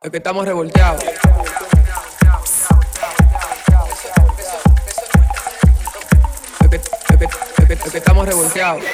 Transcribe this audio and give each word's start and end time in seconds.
Es 0.00 0.12
que 0.12 0.18
estamos 0.18 0.46
revolteados. 0.46 1.02
Que 7.90 7.98
estamos 7.98 8.28
revolteados. 8.28 8.84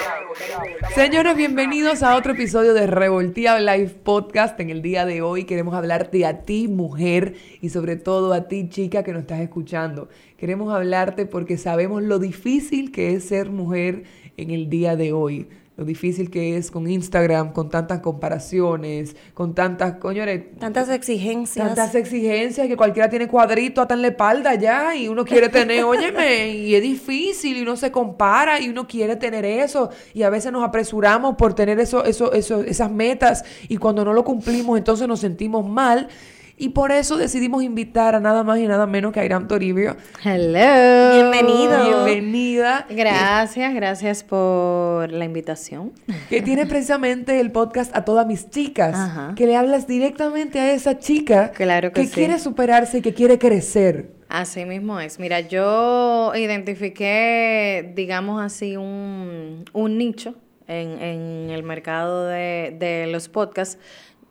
Señores, 0.94 1.36
bienvenidos 1.36 2.02
a 2.02 2.16
otro 2.16 2.32
episodio 2.32 2.72
de 2.72 2.86
Revolteado 2.86 3.58
Live 3.58 3.96
Podcast. 4.02 4.58
En 4.60 4.70
el 4.70 4.80
día 4.80 5.04
de 5.04 5.20
hoy 5.20 5.44
queremos 5.44 5.74
hablarte 5.74 6.24
a 6.24 6.40
ti, 6.40 6.68
mujer, 6.68 7.34
y 7.60 7.68
sobre 7.68 7.96
todo 7.96 8.32
a 8.32 8.48
ti, 8.48 8.70
chica, 8.70 9.02
que 9.02 9.12
nos 9.12 9.22
estás 9.22 9.40
escuchando. 9.40 10.08
Queremos 10.38 10.72
hablarte 10.72 11.26
porque 11.26 11.58
sabemos 11.58 12.02
lo 12.02 12.18
difícil 12.18 12.92
que 12.92 13.12
es 13.12 13.28
ser 13.28 13.50
mujer 13.50 14.04
en 14.38 14.50
el 14.50 14.70
día 14.70 14.96
de 14.96 15.12
hoy. 15.12 15.50
Lo 15.76 15.84
difícil 15.84 16.30
que 16.30 16.56
es 16.56 16.70
con 16.70 16.88
Instagram, 16.88 17.52
con 17.52 17.68
tantas 17.68 17.98
comparaciones, 17.98 19.16
con 19.34 19.56
tantas, 19.56 19.96
coñores, 19.96 20.56
Tantas 20.60 20.88
exigencias. 20.88 21.66
Tantas 21.66 21.96
exigencias 21.96 22.68
que 22.68 22.76
cualquiera 22.76 23.10
tiene 23.10 23.26
cuadrito 23.26 23.82
hasta 23.82 23.94
en 23.94 24.02
la 24.02 24.08
espalda 24.08 24.54
ya 24.54 24.94
y 24.94 25.08
uno 25.08 25.24
quiere 25.24 25.48
tener, 25.48 25.82
óyeme, 25.84 26.50
y 26.50 26.76
es 26.76 26.82
difícil 26.82 27.56
y 27.56 27.62
uno 27.62 27.76
se 27.76 27.90
compara 27.90 28.60
y 28.60 28.68
uno 28.68 28.86
quiere 28.86 29.16
tener 29.16 29.44
eso 29.44 29.90
y 30.12 30.22
a 30.22 30.30
veces 30.30 30.52
nos 30.52 30.62
apresuramos 30.62 31.34
por 31.34 31.54
tener 31.54 31.80
eso, 31.80 32.04
eso, 32.04 32.32
eso, 32.32 32.62
esas 32.62 32.92
metas 32.92 33.44
y 33.68 33.76
cuando 33.76 34.04
no 34.04 34.12
lo 34.12 34.22
cumplimos 34.22 34.78
entonces 34.78 35.08
nos 35.08 35.18
sentimos 35.18 35.66
mal 35.66 36.08
y 36.56 36.68
por 36.70 36.92
eso 36.92 37.16
decidimos 37.16 37.62
invitar 37.64 38.14
a 38.14 38.20
nada 38.20 38.44
más 38.44 38.58
y 38.60 38.66
nada 38.66 38.86
menos 38.86 39.12
que 39.12 39.20
a 39.20 39.24
Irán 39.24 39.48
Toribio. 39.48 39.96
Hello. 40.24 41.14
Bienvenido. 41.30 42.04
Bienvenida. 42.04 42.86
Gracias, 42.88 43.74
gracias 43.74 44.22
por 44.22 45.10
la 45.10 45.24
invitación. 45.24 45.92
Que 46.28 46.42
tiene 46.42 46.66
precisamente 46.66 47.40
el 47.40 47.50
podcast 47.50 47.94
a 47.96 48.04
todas 48.04 48.26
mis 48.26 48.50
chicas, 48.50 48.94
Ajá. 48.94 49.34
que 49.36 49.46
le 49.46 49.56
hablas 49.56 49.86
directamente 49.88 50.60
a 50.60 50.72
esa 50.72 50.98
chica 50.98 51.50
Claro 51.50 51.92
que 51.92 52.04
sí. 52.06 52.12
quiere 52.12 52.38
superarse 52.38 52.98
y 52.98 53.00
que 53.02 53.14
quiere 53.14 53.38
crecer. 53.38 54.12
Así 54.28 54.64
mismo 54.64 54.98
es. 55.00 55.18
Mira, 55.18 55.40
yo 55.40 56.32
identifiqué, 56.34 57.92
digamos 57.94 58.42
así, 58.42 58.76
un, 58.76 59.64
un 59.72 59.98
nicho 59.98 60.34
en, 60.66 61.00
en 61.02 61.50
el 61.50 61.62
mercado 61.62 62.26
de, 62.26 62.74
de 62.78 63.06
los 63.08 63.28
podcasts. 63.28 63.78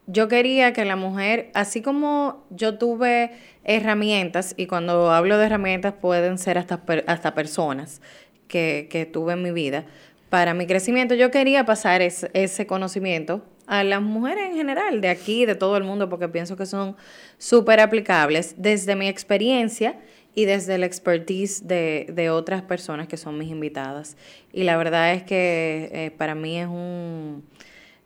Yo 0.06 0.28
quería 0.28 0.74
que 0.74 0.84
la 0.84 0.96
mujer, 0.98 1.50
así 1.54 1.82
como 1.82 2.46
yo 2.50 2.78
tuve 2.78 3.32
herramientas, 3.64 4.54
y 4.58 4.68
cuando 4.68 5.12
hablo 5.12 5.38
de 5.38 5.46
herramientas 5.46 5.94
pueden 5.94 6.38
ser 6.38 6.58
hasta, 6.58 6.82
hasta 7.08 7.34
personas 7.34 8.02
que, 8.50 8.88
que 8.90 9.06
tuve 9.06 9.34
en 9.34 9.42
mi 9.42 9.52
vida, 9.52 9.86
para 10.30 10.54
mi 10.54 10.66
crecimiento 10.68 11.14
yo 11.16 11.32
quería 11.32 11.66
pasar 11.66 12.02
es- 12.02 12.28
ese 12.34 12.66
conocimiento 12.68 13.46
a 13.66 13.84
las 13.86 14.02
mujeres 14.02 14.50
en 14.50 14.56
general, 14.56 15.00
de 15.00 15.08
aquí, 15.08 15.46
de 15.46 15.56
todo 15.56 15.78
el 15.78 15.84
mundo, 15.86 16.10
porque 16.10 16.28
pienso 16.28 16.58
que 16.58 16.66
son 16.66 16.98
súper 17.38 17.80
aplicables 17.80 18.56
desde 18.58 18.96
mi 18.98 19.08
experiencia 19.08 20.00
y 20.36 20.44
desde 20.46 20.78
la 20.80 20.86
expertise 20.86 21.66
de, 21.68 22.08
de 22.12 22.30
otras 22.30 22.62
personas 22.64 23.08
que 23.08 23.16
son 23.16 23.38
mis 23.38 23.50
invitadas. 23.50 24.18
Y 24.52 24.64
la 24.64 24.76
verdad 24.76 25.14
es 25.14 25.24
que 25.24 25.90
eh, 25.94 26.12
para 26.18 26.36
mí 26.36 26.60
es 26.60 26.68
un, 26.68 27.44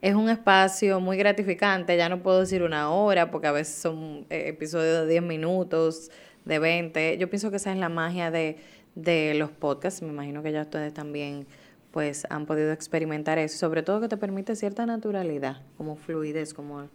es 0.01 0.15
un 0.15 0.29
espacio 0.29 0.99
muy 0.99 1.17
gratificante, 1.17 1.97
ya 1.97 2.09
no 2.09 2.21
puedo 2.21 2.41
decir 2.41 2.63
una 2.63 2.91
hora, 2.91 3.31
porque 3.31 3.47
a 3.47 3.51
veces 3.51 3.75
son 3.75 4.25
eh, 4.29 4.45
episodios 4.47 5.01
de 5.01 5.07
10 5.07 5.23
minutos, 5.23 6.11
de 6.45 6.59
20. 6.59 7.17
Yo 7.17 7.29
pienso 7.29 7.49
que 7.49 7.57
esa 7.57 7.71
es 7.71 7.77
la 7.77 7.89
magia 7.89 8.31
de, 8.31 8.57
de 8.95 9.33
los 9.35 9.51
podcasts, 9.51 10.01
me 10.01 10.09
imagino 10.09 10.43
que 10.43 10.51
ya 10.51 10.61
ustedes 10.61 10.93
también 10.93 11.47
pues 11.91 12.27
han 12.29 12.45
podido 12.45 12.71
experimentar 12.71 13.39
eso, 13.39 13.57
sobre 13.57 13.81
todo 13.81 14.01
que 14.01 14.07
te 14.07 14.17
permite 14.17 14.55
cierta 14.55 14.85
naturalidad, 14.85 15.61
como 15.77 15.95
fluidez, 15.95 16.53
como... 16.53 16.89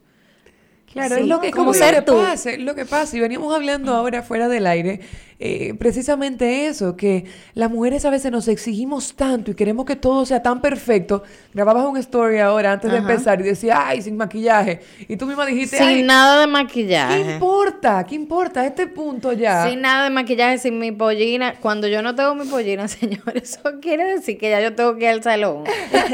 Claro, 0.92 1.14
Sí, 1.16 1.22
es 1.22 1.26
lo 1.28 1.40
que, 1.40 1.50
como 1.50 1.62
como 1.66 1.74
ser 1.74 1.94
lo 1.94 2.00
que 2.00 2.06
tú. 2.12 2.16
pasa, 2.18 2.50
es 2.50 2.58
lo 2.60 2.74
que 2.74 2.84
pasa. 2.84 3.16
Y 3.16 3.20
veníamos 3.20 3.54
hablando 3.54 3.94
ahora 3.94 4.22
fuera 4.22 4.48
del 4.48 4.66
aire, 4.66 5.00
eh, 5.40 5.74
precisamente 5.78 6.66
eso, 6.66 6.96
que 6.96 7.24
las 7.54 7.70
mujeres 7.70 8.04
a 8.04 8.10
veces 8.10 8.30
nos 8.30 8.46
exigimos 8.46 9.14
tanto 9.16 9.50
y 9.50 9.54
queremos 9.54 9.86
que 9.86 9.96
todo 9.96 10.24
sea 10.26 10.42
tan 10.42 10.60
perfecto. 10.60 11.22
Grababas 11.54 11.86
un 11.86 11.96
story 11.96 12.38
ahora 12.38 12.72
antes 12.72 12.90
de 12.92 12.98
empezar 12.98 13.40
y 13.40 13.44
decía, 13.44 13.86
ay, 13.88 14.02
sin 14.02 14.16
maquillaje. 14.16 14.80
Y 15.08 15.16
tú 15.16 15.26
misma 15.26 15.46
dijiste, 15.46 15.78
Sin 15.78 15.86
ay, 15.86 16.02
nada 16.02 16.40
de 16.40 16.46
¿qué 16.46 16.52
maquillaje. 16.52 17.32
importa? 17.34 18.04
¿Qué 18.06 18.14
importa? 18.14 18.60
A 18.60 18.66
este 18.66 18.86
punto 18.86 19.32
ya. 19.32 19.68
Sin 19.68 19.80
nada 19.80 20.04
de 20.04 20.10
maquillaje, 20.10 20.58
sin 20.58 20.78
mi 20.78 20.92
pollina. 20.92 21.54
Cuando 21.60 21.88
yo 21.88 22.02
no 22.02 22.14
tengo 22.14 22.34
mi 22.34 22.44
pollina, 22.44 22.86
señores, 22.88 23.58
eso 23.58 23.80
quiere 23.80 24.04
decir 24.04 24.36
que 24.38 24.50
ya 24.50 24.60
yo 24.60 24.74
tengo 24.74 24.94
que 24.96 25.04
ir 25.04 25.10
al 25.10 25.22
salón. 25.22 25.64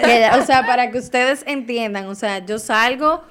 Que 0.05 0.21
ya- 0.21 0.39
o 0.41 0.47
sea, 0.47 0.65
para 0.67 0.91
que 0.91 0.99
ustedes 0.99 1.43
entiendan, 1.47 2.07
o 2.07 2.15
sea, 2.15 2.45
yo 2.47 2.59
salgo, 2.59 3.23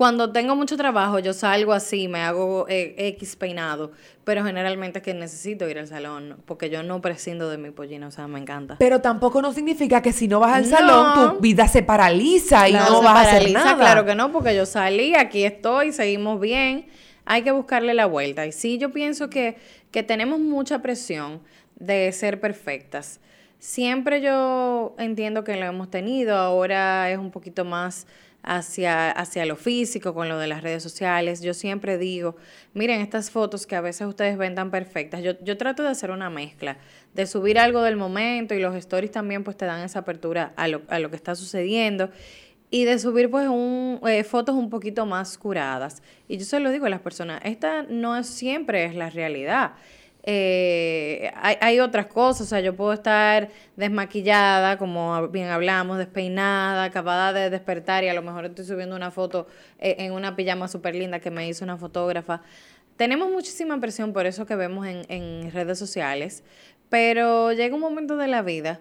cuando 0.00 0.32
tengo 0.32 0.56
mucho 0.56 0.78
trabajo, 0.78 1.18
yo 1.18 1.34
salgo 1.34 1.74
así, 1.74 2.08
me 2.08 2.20
hago 2.20 2.64
eh, 2.70 2.94
X 3.18 3.36
peinado, 3.36 3.92
pero 4.24 4.42
generalmente 4.42 5.00
es 5.00 5.04
que 5.04 5.12
necesito 5.12 5.68
ir 5.68 5.78
al 5.78 5.88
salón, 5.88 6.38
porque 6.46 6.70
yo 6.70 6.82
no 6.82 7.02
prescindo 7.02 7.50
de 7.50 7.58
mi 7.58 7.70
pollina, 7.70 8.06
o 8.06 8.10
sea, 8.10 8.26
me 8.26 8.38
encanta. 8.38 8.76
Pero 8.78 9.02
tampoco 9.02 9.42
no 9.42 9.52
significa 9.52 10.00
que 10.00 10.14
si 10.14 10.26
no 10.26 10.40
vas 10.40 10.54
al 10.54 10.70
No. 10.70 10.78
salón, 10.78 11.34
tu 11.34 11.40
vida 11.42 11.68
se 11.68 11.82
paraliza 11.82 12.66
y 12.66 12.72
no, 12.72 13.02
vas 13.02 13.14
a 13.14 13.20
hacer 13.36 13.50
nada. 13.52 13.76
Claro 13.76 14.06
que 14.06 14.14
no, 14.14 14.32
porque 14.32 14.56
yo 14.56 14.64
salí, 14.64 15.14
aquí 15.14 15.44
estoy, 15.44 15.92
seguimos 15.92 16.40
bien. 16.40 16.86
Hay 17.26 17.42
que 17.42 17.50
buscarle 17.50 17.92
la 17.92 18.06
vuelta. 18.06 18.46
Y 18.46 18.52
sí, 18.52 18.78
yo 18.78 18.92
pienso 18.92 19.28
que, 19.28 19.58
que 19.90 20.02
tenemos 20.02 20.40
mucha 20.40 20.78
presión 20.80 21.42
de 21.76 22.10
ser 22.12 22.40
perfectas. 22.40 23.20
Siempre 23.58 24.22
yo 24.22 24.94
entiendo 24.96 25.44
que 25.44 25.56
lo 25.56 25.66
hemos 25.66 25.90
tenido, 25.90 26.38
ahora 26.38 27.10
es 27.10 27.18
un 27.18 27.30
poquito 27.30 27.66
más 27.66 28.06
hacia, 28.42 29.10
hacia 29.10 29.46
lo 29.46 29.56
físico, 29.56 30.14
con 30.14 30.28
lo 30.28 30.38
de 30.38 30.46
las 30.46 30.62
redes 30.62 30.82
sociales. 30.82 31.42
Yo 31.42 31.54
siempre 31.54 31.98
digo, 31.98 32.36
miren 32.74 33.00
estas 33.00 33.30
fotos 33.30 33.66
que 33.66 33.76
a 33.76 33.80
veces 33.80 34.06
ustedes 34.06 34.36
ven 34.36 34.54
tan 34.54 34.70
perfectas. 34.70 35.22
Yo, 35.22 35.32
yo 35.42 35.56
trato 35.56 35.82
de 35.82 35.90
hacer 35.90 36.10
una 36.10 36.30
mezcla, 36.30 36.78
de 37.14 37.26
subir 37.26 37.58
algo 37.58 37.82
del 37.82 37.96
momento 37.96 38.54
y 38.54 38.60
los 38.60 38.74
stories 38.74 39.10
también 39.10 39.44
pues 39.44 39.56
te 39.56 39.66
dan 39.66 39.82
esa 39.82 40.00
apertura 40.00 40.52
a 40.56 40.68
lo, 40.68 40.82
a 40.88 40.98
lo 40.98 41.10
que 41.10 41.16
está 41.16 41.34
sucediendo 41.34 42.10
y 42.70 42.84
de 42.84 42.98
subir 42.98 43.30
pues 43.30 43.48
un, 43.48 44.00
eh, 44.06 44.24
fotos 44.24 44.54
un 44.54 44.70
poquito 44.70 45.04
más 45.04 45.36
curadas. 45.36 46.02
Y 46.28 46.38
yo 46.38 46.44
se 46.44 46.60
lo 46.60 46.70
digo 46.70 46.86
a 46.86 46.90
las 46.90 47.00
personas, 47.00 47.40
esta 47.44 47.82
no 47.82 48.22
siempre 48.22 48.84
es 48.84 48.94
la 48.94 49.10
realidad. 49.10 49.72
Eh, 50.22 51.30
hay, 51.34 51.56
hay 51.60 51.80
otras 51.80 52.06
cosas, 52.06 52.42
o 52.42 52.50
sea, 52.50 52.60
yo 52.60 52.76
puedo 52.76 52.92
estar 52.92 53.48
desmaquillada, 53.76 54.76
como 54.76 55.28
bien 55.28 55.48
hablamos, 55.48 55.98
despeinada, 55.98 56.84
acabada 56.84 57.32
de 57.32 57.48
despertar 57.48 58.04
y 58.04 58.08
a 58.08 58.14
lo 58.14 58.22
mejor 58.22 58.44
estoy 58.44 58.64
subiendo 58.64 58.96
una 58.96 59.10
foto 59.10 59.46
eh, 59.78 59.96
en 59.98 60.12
una 60.12 60.36
pijama 60.36 60.68
súper 60.68 60.94
linda 60.94 61.20
que 61.20 61.30
me 61.30 61.48
hizo 61.48 61.64
una 61.64 61.76
fotógrafa. 61.78 62.42
Tenemos 62.96 63.30
muchísima 63.30 63.80
presión 63.80 64.12
por 64.12 64.26
eso 64.26 64.44
que 64.44 64.56
vemos 64.56 64.86
en, 64.86 65.04
en 65.08 65.50
redes 65.52 65.78
sociales, 65.78 66.44
pero 66.90 67.52
llega 67.52 67.74
un 67.74 67.80
momento 67.80 68.16
de 68.16 68.28
la 68.28 68.42
vida 68.42 68.80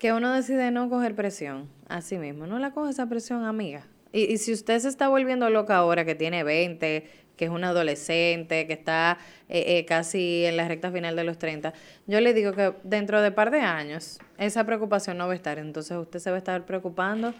que 0.00 0.12
uno 0.12 0.32
decide 0.32 0.72
no 0.72 0.88
coger 0.88 1.14
presión 1.14 1.68
a 1.88 2.00
sí 2.00 2.18
mismo. 2.18 2.46
No 2.46 2.58
la 2.58 2.72
coge 2.72 2.90
esa 2.90 3.08
presión, 3.08 3.44
amiga. 3.44 3.86
Y, 4.12 4.24
y 4.24 4.38
si 4.38 4.52
usted 4.52 4.78
se 4.80 4.88
está 4.88 5.08
volviendo 5.08 5.48
loca 5.50 5.76
ahora, 5.76 6.04
que 6.04 6.16
tiene 6.16 6.42
20, 6.42 7.08
que 7.40 7.46
es 7.46 7.50
una 7.50 7.70
adolescente, 7.70 8.66
que 8.66 8.74
está 8.74 9.16
eh, 9.48 9.78
eh, 9.78 9.86
casi 9.86 10.44
en 10.44 10.58
la 10.58 10.68
recta 10.68 10.92
final 10.92 11.16
de 11.16 11.24
los 11.24 11.38
30, 11.38 11.72
yo 12.06 12.20
le 12.20 12.34
digo 12.34 12.52
que 12.52 12.74
dentro 12.82 13.22
de 13.22 13.32
par 13.32 13.50
de 13.50 13.60
años 13.60 14.18
esa 14.36 14.64
preocupación 14.64 15.16
no 15.16 15.26
va 15.26 15.32
a 15.32 15.36
estar. 15.36 15.58
Entonces 15.58 15.96
usted 15.96 16.18
se 16.18 16.28
va 16.28 16.36
a 16.36 16.38
estar 16.38 16.66
preocupando 16.66 17.32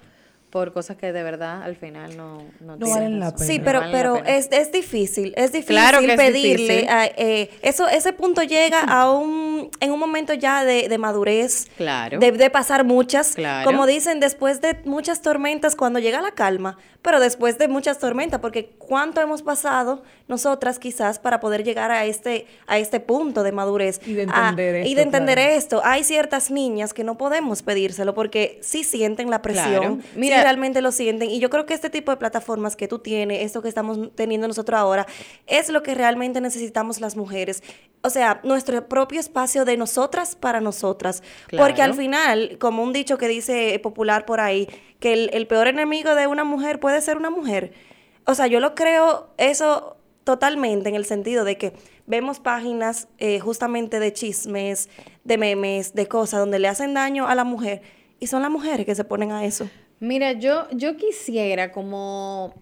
por 0.50 0.72
cosas 0.72 0.96
que 0.96 1.12
de 1.12 1.22
verdad 1.22 1.62
al 1.62 1.76
final 1.76 2.16
no, 2.16 2.42
no, 2.60 2.76
valen 2.76 3.20
la 3.20 3.32
pena. 3.32 3.46
Sí, 3.46 3.60
pero, 3.64 3.82
pero 3.92 4.14
pena. 4.14 4.30
es, 4.36 4.48
es 4.50 4.72
difícil, 4.72 5.32
es 5.36 5.52
difícil 5.52 5.76
Claro 5.76 6.00
que 6.00 6.06
es 6.12 6.16
pedirle. 6.16 6.56
difícil. 6.74 6.88
a- 6.88 7.06
eh, 7.06 7.50
eso, 7.62 7.86
ese 7.88 8.12
punto 8.12 8.42
llega 8.42 8.80
a 8.80 9.10
un, 9.12 9.70
en 9.80 9.92
un 9.92 9.98
momento 10.00 10.34
ya 10.34 10.64
de, 10.64 10.88
de 10.88 10.98
madurez, 10.98 11.68
Claro. 11.76 12.18
de, 12.18 12.32
de 12.32 12.50
pasar 12.50 12.84
muchas. 12.84 13.34
Claro. 13.36 13.64
Como 13.70 13.86
dicen, 13.86 14.18
después 14.18 14.60
de 14.60 14.76
muchas 14.84 15.22
tormentas, 15.22 15.76
cuando 15.76 16.00
llega 16.00 16.20
la 16.20 16.32
calma, 16.32 16.78
pero 17.02 17.20
después 17.20 17.56
de 17.56 17.68
muchas 17.68 17.98
tormentas, 17.98 18.40
porque 18.40 18.70
cuánto 18.76 19.20
hemos 19.22 19.42
pasado 19.42 20.02
nosotras 20.28 20.78
quizás 20.78 21.18
para 21.18 21.40
poder 21.40 21.64
llegar 21.64 21.90
a 21.90 22.04
este, 22.04 22.46
a 22.66 22.78
este 22.78 23.00
punto 23.00 23.42
de 23.42 23.52
madurez. 23.52 24.00
Y 24.06 24.12
de 24.14 24.22
a- 24.30 24.48
entender 24.50 24.74
Y 24.74 24.80
esto, 24.90 24.96
de 24.96 25.02
entender 25.02 25.38
claro. 25.38 25.54
esto. 25.54 25.80
Hay 25.84 26.04
ciertas 26.04 26.50
niñas 26.50 26.92
que 26.92 27.04
no 27.04 27.16
podemos 27.16 27.62
pedírselo 27.62 28.14
porque 28.14 28.58
sí 28.62 28.82
sienten 28.84 29.30
la 29.30 29.40
presión, 29.42 29.98
Claro. 29.98 30.02
Realmente 30.42 30.80
lo 30.80 30.92
sienten. 30.92 31.30
Y 31.30 31.38
yo 31.38 31.50
creo 31.50 31.66
que 31.66 31.74
este 31.74 31.90
tipo 31.90 32.10
de 32.10 32.16
plataformas 32.16 32.76
que 32.76 32.88
tú 32.88 32.98
tienes, 32.98 33.42
esto 33.42 33.62
que 33.62 33.68
estamos 33.68 34.14
teniendo 34.14 34.48
nosotros 34.48 34.78
ahora, 34.78 35.06
es 35.46 35.68
lo 35.68 35.82
que 35.82 35.94
realmente 35.94 36.40
necesitamos 36.40 37.00
las 37.00 37.16
mujeres. 37.16 37.62
O 38.02 38.10
sea, 38.10 38.40
nuestro 38.44 38.88
propio 38.88 39.20
espacio 39.20 39.64
de 39.64 39.76
nosotras 39.76 40.36
para 40.36 40.60
nosotras. 40.60 41.22
Porque 41.56 41.82
al 41.82 41.94
final, 41.94 42.56
como 42.58 42.82
un 42.82 42.92
dicho 42.92 43.18
que 43.18 43.28
dice 43.28 43.78
popular 43.82 44.24
por 44.24 44.40
ahí, 44.40 44.68
que 44.98 45.12
el, 45.12 45.30
el 45.32 45.46
peor 45.46 45.68
enemigo 45.68 46.14
de 46.14 46.26
una 46.26 46.44
mujer 46.44 46.80
puede 46.80 47.00
ser 47.00 47.16
una 47.16 47.30
mujer. 47.30 47.72
O 48.24 48.34
sea, 48.34 48.46
yo 48.46 48.60
lo 48.60 48.74
creo 48.74 49.30
eso 49.38 49.96
totalmente 50.24 50.88
en 50.88 50.94
el 50.94 51.04
sentido 51.04 51.44
de 51.44 51.56
que 51.56 51.72
vemos 52.06 52.40
páginas 52.40 53.08
eh, 53.18 53.40
justamente 53.40 53.98
de 54.00 54.12
chismes, 54.12 54.88
de 55.24 55.38
memes, 55.38 55.94
de 55.94 56.06
cosas 56.06 56.40
donde 56.40 56.58
le 56.58 56.68
hacen 56.68 56.94
daño 56.94 57.26
a 57.26 57.34
la 57.34 57.44
mujer 57.44 57.82
y 58.18 58.26
son 58.26 58.42
las 58.42 58.50
mujeres 58.50 58.86
que 58.86 58.94
se 58.94 59.04
ponen 59.04 59.32
a 59.32 59.44
eso. 59.44 59.68
Mira, 60.00 60.32
yo, 60.32 60.66
yo 60.72 60.96
quisiera 60.96 61.72
como 61.72 62.54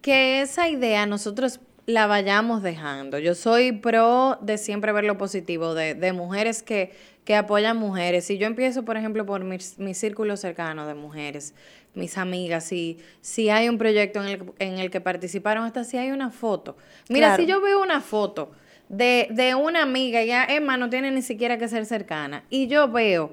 que 0.00 0.40
esa 0.40 0.68
idea 0.68 1.04
nosotros 1.06 1.60
la 1.86 2.06
vayamos 2.06 2.62
dejando. 2.62 3.18
Yo 3.18 3.34
soy 3.34 3.72
pro 3.72 4.38
de 4.40 4.58
siempre 4.58 4.92
ver 4.92 5.04
lo 5.04 5.18
positivo, 5.18 5.74
de, 5.74 5.94
de 5.94 6.12
mujeres 6.12 6.62
que, 6.62 6.92
que 7.24 7.34
apoyan 7.34 7.76
mujeres. 7.76 8.24
Si 8.26 8.38
yo 8.38 8.46
empiezo, 8.46 8.84
por 8.84 8.96
ejemplo, 8.96 9.26
por 9.26 9.42
mi, 9.42 9.56
mi 9.78 9.94
círculo 9.94 10.36
cercano 10.36 10.86
de 10.86 10.94
mujeres, 10.94 11.54
mis 11.94 12.16
amigas, 12.18 12.64
si, 12.64 12.98
si 13.20 13.48
hay 13.50 13.68
un 13.68 13.78
proyecto 13.78 14.22
en 14.22 14.28
el, 14.28 14.52
en 14.58 14.78
el 14.78 14.90
que 14.90 15.00
participaron, 15.00 15.64
hasta 15.64 15.82
si 15.82 15.96
hay 15.96 16.10
una 16.10 16.30
foto. 16.30 16.76
Mira, 17.08 17.28
Claro. 17.28 17.42
si 17.42 17.48
yo 17.48 17.60
veo 17.60 17.82
una 17.82 18.00
foto 18.00 18.52
de, 18.88 19.26
de 19.30 19.54
una 19.54 19.82
amiga, 19.82 20.22
ya 20.24 20.44
Emma 20.44 20.76
no 20.76 20.88
tiene 20.90 21.10
ni 21.10 21.22
siquiera 21.22 21.58
que 21.58 21.68
ser 21.68 21.84
cercana, 21.86 22.44
y 22.50 22.68
yo 22.68 22.88
veo 22.88 23.32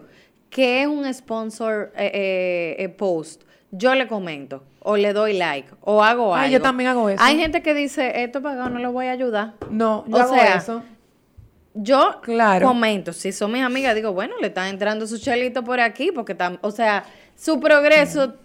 que 0.56 0.82
es 0.84 0.88
un 0.88 1.14
sponsor 1.14 1.92
eh, 1.98 2.12
eh, 2.14 2.76
eh, 2.86 2.88
post, 2.88 3.42
yo 3.72 3.94
le 3.94 4.08
comento, 4.08 4.64
o 4.80 4.96
le 4.96 5.12
doy 5.12 5.34
like, 5.34 5.68
o 5.82 6.02
hago 6.02 6.34
algo. 6.34 6.36
Ay, 6.36 6.52
yo 6.54 6.62
también 6.62 6.90
hago 6.92 7.10
eso. 7.10 7.22
Hay 7.22 7.38
gente 7.38 7.62
que 7.62 7.74
dice, 7.74 8.24
esto 8.24 8.42
pagado 8.42 8.70
no 8.70 8.80
lo 8.80 8.94
voy 8.94 9.08
a 9.08 9.12
ayudar. 9.12 9.56
No, 9.70 10.06
yo 10.08 10.16
O 10.16 10.20
hago 10.22 10.34
sea, 10.34 10.56
eso. 10.56 10.82
Yo 11.74 12.22
Claro. 12.24 12.66
comento, 12.70 13.12
si 13.12 13.34
son 13.34 13.52
mis 13.52 13.64
amigas, 13.64 13.96
digo, 13.96 14.14
bueno, 14.14 14.36
le 14.40 14.48
están 14.48 14.70
entrando 14.70 15.06
su 15.08 15.18
chelito 15.18 15.62
por 15.66 15.82
aquí, 15.82 16.12
porque, 16.14 16.38
tam- 16.38 16.58
o 16.62 16.72
sea, 16.72 17.04
su 17.36 17.60
progreso 17.60 18.36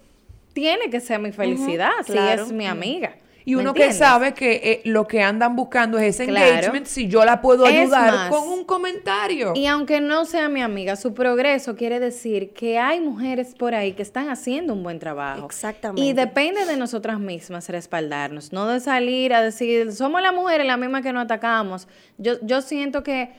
tiene 0.52 0.90
que 0.90 0.98
ser 0.98 1.20
mi 1.20 1.30
felicidad, 1.30 1.92
si 2.04 2.10
claro. 2.10 2.42
es 2.42 2.50
mi 2.50 2.66
amiga. 2.66 3.12
Y 3.44 3.54
¿me 3.54 3.62
uno 3.62 3.74
que 3.74 3.92
sabe 3.92 4.34
que 4.34 4.52
eh, 4.62 4.80
lo 4.84 5.06
que 5.06 5.22
andan 5.22 5.56
buscando 5.56 5.98
es 5.98 6.14
ese 6.14 6.26
Claro. 6.26 6.46
engagement, 6.46 6.86
si 6.86 7.08
yo 7.08 7.24
la 7.24 7.40
puedo 7.40 7.64
ayudar 7.66 8.12
más, 8.12 8.30
con 8.30 8.48
un 8.48 8.64
comentario. 8.64 9.52
Y 9.54 9.66
aunque 9.66 10.00
no 10.00 10.24
sea 10.24 10.48
mi 10.48 10.62
amiga, 10.62 10.96
su 10.96 11.14
progreso 11.14 11.76
quiere 11.76 12.00
decir 12.00 12.52
que 12.52 12.78
hay 12.78 13.00
mujeres 13.00 13.54
por 13.54 13.74
ahí 13.74 13.92
que 13.92 14.02
están 14.02 14.28
haciendo 14.28 14.74
un 14.74 14.82
buen 14.82 14.98
trabajo. 14.98 15.46
Exactamente. 15.46 16.02
Y 16.02 16.12
depende 16.12 16.64
de 16.66 16.76
nosotras 16.76 17.18
mismas 17.18 17.68
respaldarnos, 17.68 18.52
no 18.52 18.66
de 18.66 18.80
salir 18.80 19.34
a 19.34 19.42
decir, 19.42 19.92
somos 19.92 20.22
las 20.22 20.34
mujeres 20.34 20.66
las 20.66 20.78
mismas 20.78 21.02
que 21.02 21.12
nos 21.12 21.24
atacamos. 21.24 21.88
Yo, 22.18 22.34
yo 22.42 22.62
siento 22.62 23.02
que, 23.02 23.32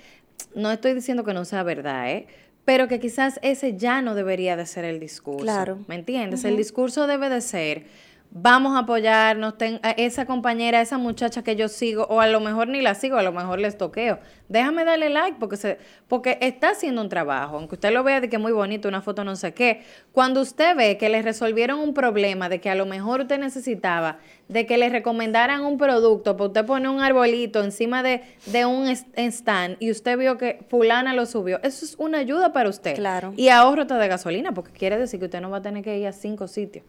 no 0.56 0.71
estoy 0.71 0.94
diciendo 0.94 1.24
que 1.24 1.33
no 1.33 1.45
sea 1.45 1.63
verdad, 1.63 2.09
¿eh? 2.12 2.27
Pero 2.65 2.88
que 2.88 3.00
quizás 3.00 3.39
ese 3.42 3.75
ya 3.75 4.01
no 4.01 4.13
debería 4.15 4.56
de 4.56 4.65
ser 4.65 4.86
el 4.86 5.00
discurso. 5.00 5.44
Claro. 5.44 5.80
¿Me 5.88 5.95
entiendes? 5.95 6.45
El 6.45 6.57
discurso 6.57 7.07
debe 7.07 7.27
de 7.30 7.42
ser, 7.42 7.86
vamos 8.33 8.75
a 8.75 8.80
apoyarnos, 8.80 9.57
ten- 9.57 9.80
a 9.83 9.92
esa 9.92 10.25
compañera, 10.25 10.80
esa 10.81 10.98
muchacha 10.98 11.44
que 11.44 11.56
yo 11.56 11.68
sigo, 11.68 12.04
o 12.10 12.22
a 12.22 12.28
lo 12.28 12.39
mejor 12.39 12.68
ni 12.69 12.81
la 12.81 12.95
sigo, 12.95 13.18
a 13.18 13.24
lo 13.24 13.31
mejor 13.33 13.60
les 13.60 13.78
toqueo. 13.78 14.19
Déjame 14.48 14.83
darle 14.86 15.10
like 15.10 15.38
porque, 15.39 15.56
se, 15.57 15.78
porque 16.07 16.38
está 16.42 16.69
haciendo 16.72 17.01
un 17.01 17.10
trabajo, 17.10 17.57
aunque 17.57 17.75
usted 17.75 17.92
lo 17.94 18.04
vea 18.04 18.19
de 18.22 18.30
que 18.30 18.36
es 18.38 18.42
muy 18.42 18.51
bonito, 18.51 18.88
una 18.88 19.01
foto 19.01 19.24
no 19.24 19.36
sé 19.36 19.54
qué. 19.54 19.81
Cuando 20.12 20.42
usted 20.42 20.75
ve 20.75 20.98
que 20.98 21.10
le 21.10 21.22
resolvieron 21.22 21.80
un 21.80 21.94
problema, 21.94 22.50
de 22.50 22.60
que 22.60 22.69
a 22.69 22.75
lo 22.75 22.86
mejor 22.86 23.22
usted 23.22 23.38
necesitaba, 23.39 24.18
de 24.50 24.66
que 24.66 24.77
le 24.77 24.89
recomendaran 24.89 25.62
un 25.63 25.77
producto, 25.77 26.36
pues 26.36 26.48
usted 26.50 26.66
pone 26.66 26.89
un 26.89 27.00
arbolito 27.01 27.63
encima 27.63 28.04
de, 28.04 28.22
de 28.48 28.66
un 28.66 28.88
stand 28.88 29.77
y 29.80 29.92
usted 29.92 30.18
vio 30.18 30.38
que 30.38 30.60
fulana 30.69 31.13
lo 31.13 31.25
subió, 31.25 31.60
eso 31.63 31.86
es 31.86 31.95
una 31.98 32.18
ayuda 32.19 32.51
para 32.51 32.69
usted. 32.69 32.95
Claro. 32.95 33.34
Y 33.38 33.48
ahorro 33.50 33.86
de 33.86 34.07
gasolina, 34.07 34.54
porque 34.54 34.72
quiere 34.72 34.98
decir 34.98 35.19
que 35.19 35.25
usted 35.25 35.42
no 35.42 35.50
va 35.50 35.57
a 35.57 35.62
tener 35.62 35.84
que 35.84 35.98
ir 35.98 36.07
a 36.07 36.12
cinco 36.13 36.48
sitios, 36.48 36.86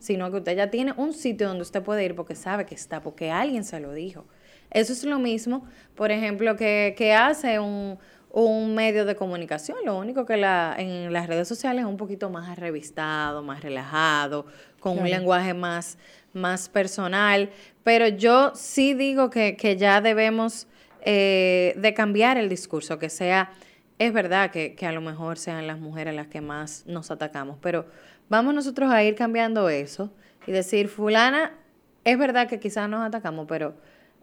sino 0.00 0.30
que 0.30 0.36
usted 0.38 0.56
ya 0.56 0.70
tiene 0.70 0.83
un 0.92 1.12
sitio 1.12 1.48
donde 1.48 1.62
usted 1.62 1.82
puede 1.82 2.04
ir 2.04 2.14
porque 2.14 2.34
sabe 2.34 2.66
que 2.66 2.74
está, 2.74 3.00
porque 3.00 3.30
alguien 3.30 3.64
se 3.64 3.80
lo 3.80 3.92
dijo. 3.92 4.24
Eso 4.70 4.92
es 4.92 5.04
lo 5.04 5.18
mismo, 5.18 5.64
por 5.94 6.10
ejemplo, 6.10 6.56
que, 6.56 6.94
que 6.96 7.12
hace 7.12 7.58
un, 7.58 7.98
un 8.30 8.74
medio 8.74 9.04
de 9.04 9.14
comunicación. 9.14 9.78
Lo 9.84 9.96
único 9.96 10.26
que 10.26 10.36
la, 10.36 10.74
en 10.76 11.12
las 11.12 11.28
redes 11.28 11.46
sociales 11.46 11.82
es 11.84 11.88
un 11.88 11.96
poquito 11.96 12.30
más 12.30 12.58
revistado, 12.58 13.42
más 13.42 13.62
relajado, 13.62 14.46
con 14.80 14.98
un 14.98 15.08
lenguaje 15.08 15.54
más, 15.54 15.96
más 16.32 16.68
personal. 16.68 17.50
Pero 17.84 18.08
yo 18.08 18.52
sí 18.56 18.94
digo 18.94 19.30
que, 19.30 19.56
que 19.56 19.76
ya 19.76 20.00
debemos 20.00 20.66
eh, 21.02 21.74
de 21.76 21.94
cambiar 21.94 22.36
el 22.36 22.48
discurso, 22.48 22.98
que 22.98 23.08
sea, 23.08 23.52
es 24.00 24.12
verdad 24.12 24.50
que, 24.50 24.74
que 24.74 24.86
a 24.86 24.92
lo 24.92 25.00
mejor 25.00 25.38
sean 25.38 25.68
las 25.68 25.78
mujeres 25.78 26.16
las 26.16 26.26
que 26.26 26.40
más 26.40 26.84
nos 26.86 27.12
atacamos, 27.12 27.58
pero 27.60 27.86
vamos 28.28 28.52
nosotros 28.52 28.90
a 28.90 29.04
ir 29.04 29.14
cambiando 29.14 29.68
eso 29.68 30.10
y 30.46 30.52
decir, 30.52 30.88
fulana, 30.88 31.52
es 32.04 32.18
verdad 32.18 32.48
que 32.48 32.60
quizás 32.60 32.88
nos 32.88 33.06
atacamos, 33.06 33.46
pero 33.48 33.74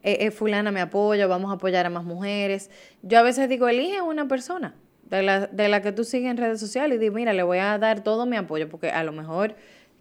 eh, 0.04 0.18
eh, 0.22 0.32
fulana 0.32 0.72
me 0.72 0.82
apoya, 0.82 1.28
vamos 1.28 1.52
a 1.52 1.56
apoyar 1.56 1.86
a 1.86 1.90
más 1.90 2.04
mujeres. 2.04 2.70
Yo 3.02 3.20
a 3.20 3.22
veces 3.22 3.50
digo, 3.50 3.68
elige 3.68 4.02
una 4.02 4.28
persona 4.28 4.76
de 5.04 5.24
la, 5.24 5.48
de 5.48 5.68
la 5.68 5.82
que 5.82 5.92
tú 5.92 6.04
sigues 6.04 6.32
en 6.32 6.38
redes 6.38 6.60
sociales 6.60 6.98
y 6.98 7.00
di, 7.00 7.10
mira, 7.10 7.34
le 7.34 7.44
voy 7.44 7.58
a 7.58 7.78
dar 7.78 8.04
todo 8.04 8.26
mi 8.26 8.38
apoyo, 8.38 8.70
porque 8.70 8.90
a 8.90 9.04
lo 9.04 9.12
mejor 9.12 9.56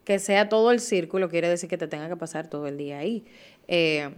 que 0.04 0.18
sea 0.18 0.48
todo 0.48 0.70
el 0.70 0.80
círculo 0.80 1.28
quiere 1.28 1.48
decir 1.48 1.68
que 1.68 1.78
te 1.78 1.86
tenga 1.86 2.08
que 2.08 2.16
pasar 2.16 2.48
todo 2.48 2.66
el 2.66 2.76
día 2.76 2.98
ahí. 2.98 3.24
Eh, 3.68 4.10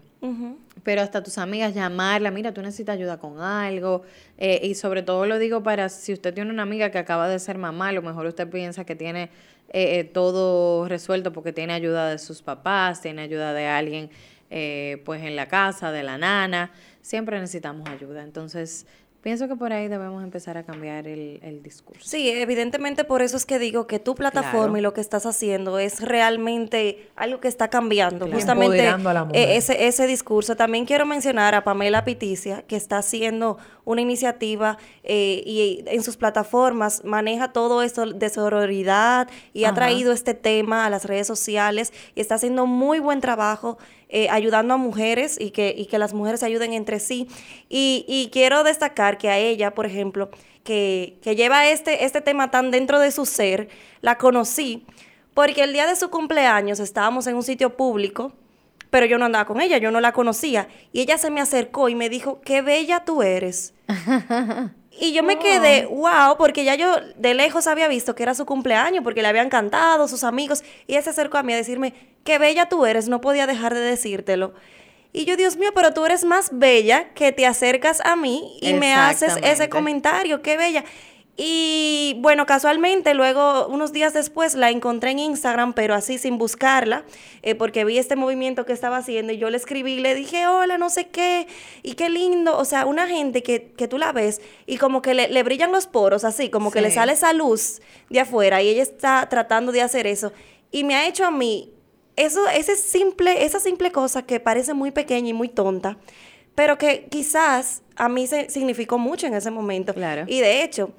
pero 0.85 1.03
hasta 1.03 1.23
tus 1.23 1.37
amigas 1.37 1.75
llamarla, 1.75 2.31
mira, 2.31 2.55
tú 2.55 2.63
necesitas 2.63 2.95
ayuda 2.95 3.19
con 3.19 3.41
algo. 3.41 4.03
eh, 4.39 4.61
y 4.63 4.75
sobre 4.75 5.03
todo 5.03 5.27
lo 5.27 5.39
digo 5.39 5.63
para 5.63 5.89
si 5.89 6.13
usted 6.13 6.33
tiene 6.33 6.51
una 6.51 6.63
amiga 6.63 6.91
que 6.91 6.99
acaba 6.99 7.29
de 7.29 7.39
ser 7.39 7.59
mamá, 7.59 7.89
a 7.89 7.93
lo 7.93 8.03
mejor 8.03 8.27
usted 8.27 8.49
piensa 8.49 8.85
que 8.85 8.95
tiene 8.95 9.31
eh, 9.73 10.01
eh, 10.01 10.05
todo 10.05 10.87
resuelto 10.87 11.33
porque 11.33 11.53
tiene 11.53 11.73
ayuda 11.73 12.11
de 12.11 12.19
sus 12.19 12.43
papás, 12.43 13.01
tiene 13.01 13.23
ayuda 13.23 13.55
de 13.55 13.67
alguien 13.67 14.11
eh, 14.51 15.01
pues 15.07 15.23
en 15.23 15.35
la 15.35 15.49
casa, 15.49 15.91
de 15.93 16.03
la 16.03 16.19
nana. 16.19 16.73
Siempre 17.01 17.41
necesitamos 17.41 17.89
ayuda. 17.89 18.23
Entonces, 18.23 18.87
pienso 19.23 19.49
que 19.49 19.57
por 19.57 19.73
ahí 19.73 19.89
debemos 19.89 20.23
empezar 20.23 20.57
a 20.59 20.65
cambiar 20.65 21.07
el, 21.07 21.39
el 21.43 21.63
discurso. 21.63 22.03
Sí, 22.05 22.29
evidentemente 22.29 23.05
por 23.05 23.23
eso 23.23 23.37
es 23.37 23.47
que 23.47 23.59
digo 23.59 23.87
que 23.87 23.99
tu 23.99 24.15
plataforma 24.15 24.53
Claro. 24.63 24.79
y 24.79 24.81
lo 24.83 24.93
que 24.95 25.01
estás 25.01 25.25
haciendo 25.27 25.79
es 25.79 26.01
realmente 26.01 27.09
algo 27.17 27.41
que 27.41 27.49
está 27.49 27.69
cambiando. 27.69 28.27
Claro. 28.27 28.33
Justamente 28.35 28.87
a 28.89 28.99
la 28.99 29.25
mujer. 29.25 29.41
eh, 29.41 29.57
ese, 29.57 29.87
ese 29.87 30.07
discurso. 30.07 30.57
También 30.57 30.85
quiero 30.87 31.07
mencionar 31.07 31.55
a 31.55 31.65
Pamela 31.65 32.05
Piticia, 32.05 32.63
que 32.63 32.77
está 32.77 32.99
haciendo 32.99 33.59
una 33.85 34.01
iniciativa 34.01 34.79
eh, 35.03 35.43
y 35.45 35.85
en 35.87 36.03
sus 36.03 36.17
plataformas 36.17 37.05
maneja 37.05 37.53
todo 37.53 37.83
esto 37.83 38.07
de 38.07 38.29
sororidad 38.29 39.29
y 39.53 39.65
ha 39.65 39.75
traído 39.75 40.13
este 40.13 40.35
tema 40.35 40.85
a 40.87 40.91
las 40.91 41.05
redes 41.05 41.27
sociales 41.27 41.93
y 42.15 42.21
está 42.21 42.37
haciendo 42.37 42.67
muy 42.67 42.99
buen 43.01 43.21
trabajo 43.21 43.79
eh, 44.13 44.29
ayudando 44.31 44.75
a 44.75 44.77
mujeres 44.77 45.37
y 45.41 45.51
que, 45.51 45.75
y 45.77 45.87
que 45.87 45.99
las 45.99 46.15
mujeres 46.15 46.41
se 46.41 46.47
ayuden 46.47 46.73
entre 46.73 47.01
sí. 47.01 47.27
Y, 47.69 48.05
y 48.07 48.31
quiero 48.33 48.63
destacar 48.63 49.19
que 49.19 49.29
a 49.29 49.39
ella, 49.39 49.75
por 49.75 49.87
ejemplo, 49.87 50.31
que, 50.63 51.19
que 51.23 51.35
lleva 51.35 51.69
este, 51.69 52.05
este 52.05 52.21
tema 52.21 52.53
tan 52.53 52.71
dentro 52.71 53.01
de 53.01 53.11
su 53.11 53.27
ser, 53.27 53.69
la 54.01 54.19
conocí 54.19 54.87
porque 55.35 55.63
el 55.63 55.73
día 55.73 55.87
de 55.87 55.97
su 55.97 56.11
cumpleaños 56.11 56.79
estábamos 56.81 57.27
en 57.27 57.37
un 57.37 57.43
sitio 57.43 57.77
público, 57.77 58.33
pero 58.91 59.07
yo 59.07 59.17
no 59.19 59.25
andaba 59.25 59.47
con 59.47 59.61
ella, 59.61 59.79
yo 59.79 59.91
no 59.91 60.01
la 60.01 60.13
conocía. 60.13 60.69
Y 60.93 61.01
ella 61.01 61.17
se 61.17 61.31
me 61.31 61.41
acercó 61.41 61.89
y 61.89 61.95
me 61.95 62.11
dijo, 62.11 62.41
qué 62.45 62.61
bella 62.61 63.05
tú 63.05 63.23
eres. 63.23 63.73
Y 65.03 65.13
yo 65.13 65.25
me 65.25 65.37
quedé, 65.37 65.87
wow, 65.87 66.37
porque 66.39 66.63
ya 66.63 66.77
yo 66.77 66.95
de 67.17 67.35
lejos 67.35 67.67
había 67.67 67.89
visto 67.89 68.15
que 68.15 68.23
era 68.23 68.37
su 68.37 68.47
cumpleaños, 68.47 69.03
porque 69.03 69.21
le 69.21 69.27
habían 69.27 69.49
cantado 69.49 70.07
sus 70.07 70.23
amigos, 70.23 70.63
y 70.87 70.93
ella 70.93 71.03
se 71.03 71.11
acercó 71.11 71.39
a 71.39 71.43
mí 71.43 71.53
a 71.53 71.57
decirme, 71.57 71.93
qué 72.23 72.39
bella 72.39 72.69
tú 72.69 72.87
eres, 72.87 73.09
no 73.09 73.21
podía 73.21 73.49
dejar 73.49 73.75
de 73.75 73.81
decírtelo. 73.81 74.55
Y 75.13 75.25
yo, 75.25 75.37
Dios 75.37 75.57
mío, 75.57 75.71
pero 75.75 75.93
tú 75.93 76.07
eres 76.07 76.25
más 76.25 76.51
bella 76.53 77.09
que 77.15 77.33
te 77.33 77.47
acercas 77.47 78.01
a 78.01 78.15
mí 78.15 78.57
y 78.61 78.75
me 78.75 78.95
haces 78.95 79.35
ese 79.43 79.69
comentario, 79.69 80.41
qué 80.41 80.57
bella. 80.57 80.85
Y 81.37 82.17
bueno, 82.19 82.45
casualmente 82.45 83.15
luego, 83.15 83.67
unos 83.69 83.93
días 83.93 84.13
después, 84.13 84.55
la 84.55 84.71
encontré 84.71 85.13
en 85.13 85.19
Instagram, 85.19 85.73
pero 85.73 85.95
así 85.95 86.19
sin 86.19 86.37
buscarla, 86.37 87.05
eh, 87.43 87.55
porque 87.55 87.85
vi 87.85 87.97
este 87.97 88.17
movimiento 88.17 88.67
que 88.67 88.75
estaba 88.75 88.99
haciendo 88.99 89.33
y 89.33 89.39
yo 89.39 89.49
le 89.49 89.57
escribí 89.57 89.95
y 89.95 90.01
le 90.01 90.15
dije, 90.15 90.47
hola, 90.47 90.77
no 90.77 90.91
sé 90.91 91.09
qué, 91.09 91.47
y 91.83 91.95
qué 91.95 92.11
lindo. 92.11 92.59
O 92.59 92.67
sea, 92.67 92.85
una 92.85 93.09
gente 93.09 93.43
que, 93.43 93.73
que 93.73 93.89
tú 93.89 93.97
la 93.97 94.13
ves 94.13 94.43
y 94.67 94.77
como 94.77 95.01
que 95.01 95.15
le, 95.15 95.29
le 95.29 95.43
brillan 95.43 95.73
los 95.73 95.87
poros, 95.87 96.25
así, 96.25 96.51
como 96.51 96.71
que 96.71 96.83
le 96.83 96.91
sale 96.91 97.15
esa 97.15 97.33
luz 97.33 97.81
de 98.11 98.21
afuera 98.21 98.61
y 98.61 98.69
ella 98.69 98.83
está 98.83 99.27
tratando 99.31 99.73
de 99.73 99.81
hacer 99.81 100.07
eso. 100.07 100.33
Y 100.71 100.85
me 100.85 100.97
ha 100.97 101.09
hecho 101.09 101.25
a 101.25 101.31
mí 101.31 101.73
eso, 102.17 102.47
ese 102.49 102.77
simple, 102.77 103.45
esa 103.45 103.59
simple 103.59 103.91
cosa 103.91 104.23
que 104.23 104.39
parece 104.39 104.75
muy 104.75 104.91
pequeña 104.91 105.31
y 105.31 105.33
muy 105.33 105.49
tonta, 105.49 105.97
pero 106.55 106.77
que 106.77 107.07
quizás 107.11 107.83
a 107.97 108.11
mí 108.11 108.27
se 108.27 108.51
significó 108.51 108.99
mucho 108.99 109.27
en 109.27 109.35
ese 109.35 109.51
momento. 109.51 109.95
Claro. 109.95 110.25
Y 110.27 110.41
de 110.41 110.63
hecho, 110.63 110.93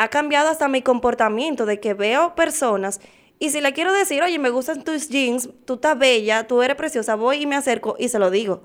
ha 0.00 0.08
cambiado 0.08 0.48
hasta 0.48 0.66
mi 0.66 0.80
comportamiento 0.80 1.66
de 1.66 1.78
que 1.78 1.92
veo 1.92 2.34
personas 2.34 3.02
y 3.38 3.50
si 3.50 3.60
le 3.60 3.74
quiero 3.74 3.92
decir, 3.92 4.22
oye, 4.22 4.38
me 4.38 4.48
gustan 4.48 4.82
tus 4.82 5.10
jeans, 5.10 5.50
tú 5.66 5.74
estás 5.74 5.98
bella, 5.98 6.46
tú 6.46 6.62
eres 6.62 6.74
preciosa, 6.76 7.16
voy 7.16 7.42
y 7.42 7.46
me 7.46 7.54
acerco 7.54 7.96
y 7.98 8.08
se 8.08 8.18
lo 8.18 8.30
digo. 8.30 8.62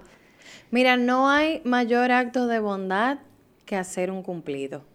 Mira, 0.72 0.96
no 0.96 1.30
hay 1.30 1.62
mayor 1.66 2.14
acto 2.14 2.48
de 2.48 2.60
bondad 2.60 3.18
que 3.66 3.76
hacer 3.76 4.12
un 4.12 4.24
cumplido. 4.24 4.86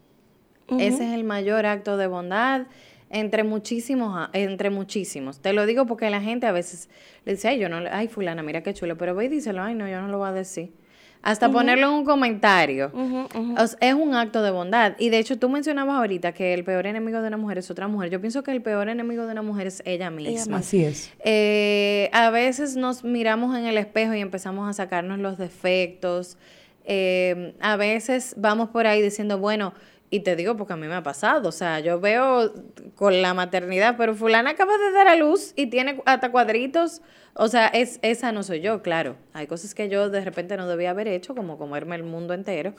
Ese 0.78 1.08
es 1.08 1.12
el 1.12 1.24
mayor 1.24 1.66
acto 1.66 1.98
de 1.98 2.06
bondad 2.06 2.68
entre 3.10 3.44
muchísimos, 3.44 4.30
entre 4.32 4.70
muchísimos. 4.70 5.40
Te 5.40 5.52
lo 5.52 5.66
digo 5.66 5.84
porque 5.84 6.08
la 6.08 6.22
gente 6.22 6.46
a 6.46 6.52
veces 6.52 6.88
le 7.26 7.32
dice, 7.32 7.48
ay, 7.48 7.58
yo 7.58 7.68
no, 7.68 7.82
ay, 7.92 8.08
fulana, 8.08 8.42
mira 8.42 8.62
qué 8.62 8.72
chulo, 8.72 8.96
pero 8.96 9.14
ve 9.14 9.26
y 9.26 9.28
díselo, 9.28 9.62
ay, 9.62 9.74
no, 9.74 9.86
yo 9.86 10.00
no 10.00 10.08
lo 10.08 10.16
voy 10.16 10.28
a 10.28 10.32
decir. 10.32 10.72
Hasta 11.22 11.50
ponerlo 11.50 11.88
en 11.88 11.92
un 11.92 12.04
comentario. 12.04 12.90
O 12.94 13.66
sea, 13.66 13.78
es 13.80 13.94
un 13.94 14.14
acto 14.14 14.42
de 14.42 14.50
bondad. 14.50 14.94
Y 14.98 15.10
de 15.10 15.18
hecho, 15.18 15.38
tú 15.38 15.48
mencionabas 15.48 15.96
ahorita 15.96 16.32
que 16.32 16.54
el 16.54 16.64
peor 16.64 16.86
enemigo 16.86 17.20
de 17.20 17.28
una 17.28 17.36
mujer 17.36 17.58
es 17.58 17.70
otra 17.70 17.88
mujer. 17.88 18.10
Yo 18.10 18.20
pienso 18.20 18.42
que 18.42 18.52
el 18.52 18.62
peor 18.62 18.88
enemigo 18.88 19.26
de 19.26 19.32
una 19.32 19.42
mujer 19.42 19.66
es 19.66 19.82
ella 19.84 20.10
misma. 20.10 20.58
Así 20.58 20.84
es. 20.84 21.12
Eh, 21.24 22.08
a 22.12 22.30
veces 22.30 22.76
nos 22.76 23.04
miramos 23.04 23.56
en 23.56 23.66
el 23.66 23.76
espejo 23.76 24.14
y 24.14 24.20
empezamos 24.20 24.68
a 24.68 24.72
sacarnos 24.72 25.18
los 25.18 25.36
defectos. 25.36 26.38
Eh, 26.84 27.54
a 27.60 27.76
veces 27.76 28.34
vamos 28.38 28.70
por 28.70 28.86
ahí 28.86 29.02
diciendo, 29.02 29.38
bueno, 29.38 29.74
y 30.10 30.20
te 30.20 30.34
digo 30.34 30.56
porque 30.56 30.72
a 30.72 30.76
mí 30.76 30.88
me 30.88 30.94
ha 30.94 31.02
pasado, 31.02 31.48
o 31.48 31.52
sea, 31.52 31.78
yo 31.78 32.00
veo 32.00 32.52
con 32.96 33.22
la 33.22 33.32
maternidad, 33.32 33.94
pero 33.96 34.14
fulana 34.14 34.50
acaba 34.50 34.76
de 34.76 34.90
dar 34.92 35.06
a 35.06 35.14
luz 35.14 35.52
y 35.54 35.66
tiene 35.66 36.02
hasta 36.04 36.32
cuadritos, 36.32 37.00
o 37.34 37.48
sea, 37.48 37.68
es, 37.68 37.98
esa 38.02 38.32
no 38.32 38.42
soy 38.42 38.60
yo, 38.60 38.82
claro. 38.82 39.16
Hay 39.32 39.46
cosas 39.46 39.74
que 39.74 39.88
yo 39.88 40.10
de 40.10 40.20
repente 40.22 40.56
no 40.56 40.66
debía 40.66 40.90
haber 40.90 41.08
hecho, 41.08 41.34
como 41.34 41.58
comerme 41.58 41.96
el 41.96 42.02
mundo 42.02 42.34
entero, 42.34 42.74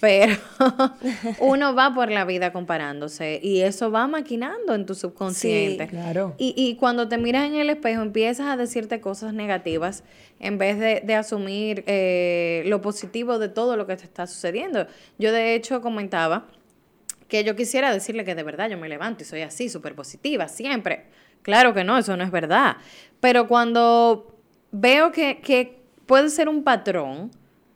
pero 0.00 0.36
uno 1.40 1.74
va 1.74 1.94
por 1.94 2.10
la 2.10 2.24
vida 2.24 2.52
comparándose 2.52 3.40
y 3.42 3.60
eso 3.62 3.90
va 3.90 4.06
maquinando 4.06 4.74
en 4.74 4.86
tu 4.86 4.94
subconsciente. 4.94 5.84
Sí, 5.84 5.90
claro. 5.90 6.34
Y, 6.38 6.54
y 6.56 6.76
cuando 6.76 7.08
te 7.08 7.18
miras 7.18 7.46
en 7.46 7.56
el 7.56 7.70
espejo 7.70 8.02
empiezas 8.02 8.46
a 8.46 8.56
decirte 8.56 9.00
cosas 9.00 9.34
negativas 9.34 10.04
en 10.40 10.58
vez 10.58 10.78
de, 10.78 11.02
de 11.04 11.14
asumir 11.14 11.84
eh, 11.86 12.62
lo 12.66 12.80
positivo 12.80 13.38
de 13.38 13.48
todo 13.48 13.76
lo 13.76 13.86
que 13.86 13.96
te 13.96 14.04
está 14.04 14.26
sucediendo. 14.26 14.86
Yo 15.18 15.32
de 15.32 15.54
hecho 15.54 15.80
comentaba 15.80 16.46
que 17.28 17.44
yo 17.44 17.54
quisiera 17.56 17.92
decirle 17.92 18.24
que 18.24 18.34
de 18.34 18.42
verdad 18.42 18.70
yo 18.70 18.78
me 18.78 18.88
levanto 18.88 19.22
y 19.22 19.26
soy 19.26 19.42
así, 19.42 19.68
súper 19.68 19.94
positiva, 19.94 20.48
siempre. 20.48 21.06
Claro 21.42 21.74
que 21.74 21.84
no, 21.84 21.98
eso 21.98 22.16
no 22.16 22.24
es 22.24 22.30
verdad. 22.30 22.76
Pero 23.20 23.48
cuando 23.48 24.36
veo 24.70 25.12
que, 25.12 25.40
que 25.40 25.80
puede 26.06 26.30
ser 26.30 26.48
un 26.48 26.62
patrón 26.62 27.30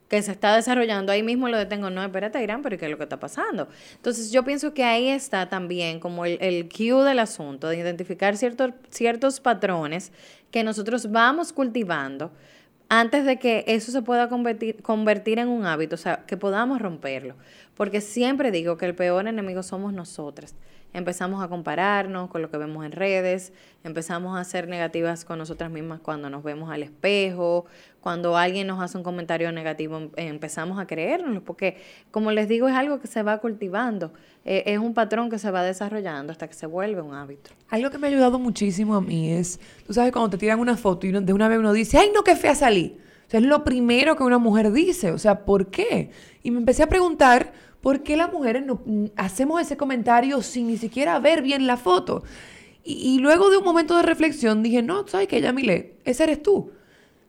que 0.08 0.20
se 0.20 0.30
está 0.30 0.54
desarrollando, 0.54 1.10
ahí 1.10 1.22
mismo 1.22 1.48
lo 1.48 1.56
detengo, 1.56 1.88
no, 1.88 2.02
espérate, 2.04 2.42
Irán, 2.42 2.60
pero 2.60 2.76
¿qué 2.76 2.84
es 2.84 2.90
lo 2.90 2.98
que 2.98 3.04
está 3.04 3.18
pasando? 3.18 3.68
Entonces 3.94 4.30
yo 4.30 4.44
pienso 4.44 4.74
que 4.74 4.84
ahí 4.84 5.08
está 5.08 5.48
también 5.48 6.00
como 6.00 6.26
el, 6.26 6.36
el 6.42 6.68
cue 6.68 7.02
del 7.02 7.18
asunto, 7.18 7.68
de 7.68 7.78
identificar 7.78 8.36
ciertos, 8.36 8.72
ciertos 8.90 9.40
patrones 9.40 10.12
que 10.50 10.64
nosotros 10.64 11.10
vamos 11.10 11.54
cultivando 11.54 12.30
antes 12.90 13.24
de 13.24 13.38
que 13.38 13.64
eso 13.68 13.90
se 13.90 14.02
pueda 14.02 14.28
convertir, 14.28 14.82
convertir 14.82 15.38
en 15.38 15.48
un 15.48 15.64
hábito, 15.64 15.94
o 15.94 15.98
sea, 15.98 16.26
que 16.26 16.36
podamos 16.36 16.78
romperlo. 16.78 17.36
Porque 17.76 18.00
siempre 18.00 18.50
digo 18.50 18.76
que 18.76 18.86
el 18.86 18.94
peor 18.94 19.26
enemigo 19.26 19.62
somos 19.62 19.92
nosotras. 19.92 20.54
Empezamos 20.94 21.42
a 21.42 21.48
compararnos 21.48 22.28
con 22.28 22.42
lo 22.42 22.50
que 22.50 22.58
vemos 22.58 22.84
en 22.84 22.92
redes, 22.92 23.54
empezamos 23.82 24.38
a 24.38 24.44
ser 24.44 24.68
negativas 24.68 25.24
con 25.24 25.38
nosotras 25.38 25.70
mismas 25.70 26.00
cuando 26.00 26.28
nos 26.28 26.42
vemos 26.42 26.70
al 26.70 26.82
espejo, 26.82 27.64
cuando 28.02 28.36
alguien 28.36 28.66
nos 28.66 28.78
hace 28.82 28.98
un 28.98 29.02
comentario 29.02 29.50
negativo, 29.52 29.96
em- 29.96 30.10
empezamos 30.16 30.78
a 30.78 30.86
creérnoslo, 30.86 31.42
porque 31.44 31.78
como 32.10 32.30
les 32.30 32.46
digo, 32.46 32.68
es 32.68 32.74
algo 32.74 33.00
que 33.00 33.06
se 33.08 33.22
va 33.22 33.38
cultivando, 33.38 34.12
eh, 34.44 34.64
es 34.66 34.78
un 34.78 34.92
patrón 34.92 35.30
que 35.30 35.38
se 35.38 35.50
va 35.50 35.62
desarrollando 35.62 36.30
hasta 36.30 36.46
que 36.46 36.52
se 36.54 36.66
vuelve 36.66 37.00
un 37.00 37.14
hábito. 37.14 37.52
Algo 37.70 37.88
que 37.88 37.96
me 37.96 38.08
ha 38.08 38.10
ayudado 38.10 38.38
muchísimo 38.38 38.94
a 38.94 39.00
mí 39.00 39.32
es, 39.32 39.60
tú 39.86 39.94
sabes, 39.94 40.12
cuando 40.12 40.28
te 40.28 40.36
tiran 40.36 40.60
una 40.60 40.76
foto 40.76 41.06
y 41.06 41.12
de 41.12 41.32
una 41.32 41.48
vez 41.48 41.58
uno 41.58 41.72
dice, 41.72 41.96
ay, 41.96 42.10
no, 42.14 42.22
qué 42.22 42.36
fea 42.36 42.54
salí. 42.54 42.98
Sea, 43.32 43.40
es 43.40 43.46
lo 43.46 43.64
primero 43.64 44.14
que 44.14 44.24
una 44.24 44.36
mujer 44.36 44.72
dice. 44.72 45.10
O 45.10 45.16
sea, 45.16 45.46
¿por 45.46 45.68
qué? 45.68 46.10
Y 46.42 46.50
me 46.50 46.58
empecé 46.58 46.82
a 46.82 46.88
preguntar, 46.90 47.54
¿por 47.80 48.02
qué 48.02 48.14
las 48.14 48.30
mujeres 48.30 48.62
no, 48.66 48.82
mm, 48.84 49.06
hacemos 49.16 49.58
ese 49.58 49.78
comentario 49.78 50.42
sin 50.42 50.66
ni 50.66 50.76
siquiera 50.76 51.18
ver 51.18 51.40
bien 51.40 51.66
la 51.66 51.78
foto? 51.78 52.24
Y, 52.84 53.14
y 53.14 53.18
luego 53.20 53.48
de 53.48 53.56
un 53.56 53.64
momento 53.64 53.96
de 53.96 54.02
reflexión 54.02 54.62
dije, 54.62 54.82
no, 54.82 55.08
¿sabes 55.08 55.28
qué, 55.28 55.40
Yamile? 55.40 55.94
Ese 56.04 56.24
eres 56.24 56.42
tú. 56.42 56.72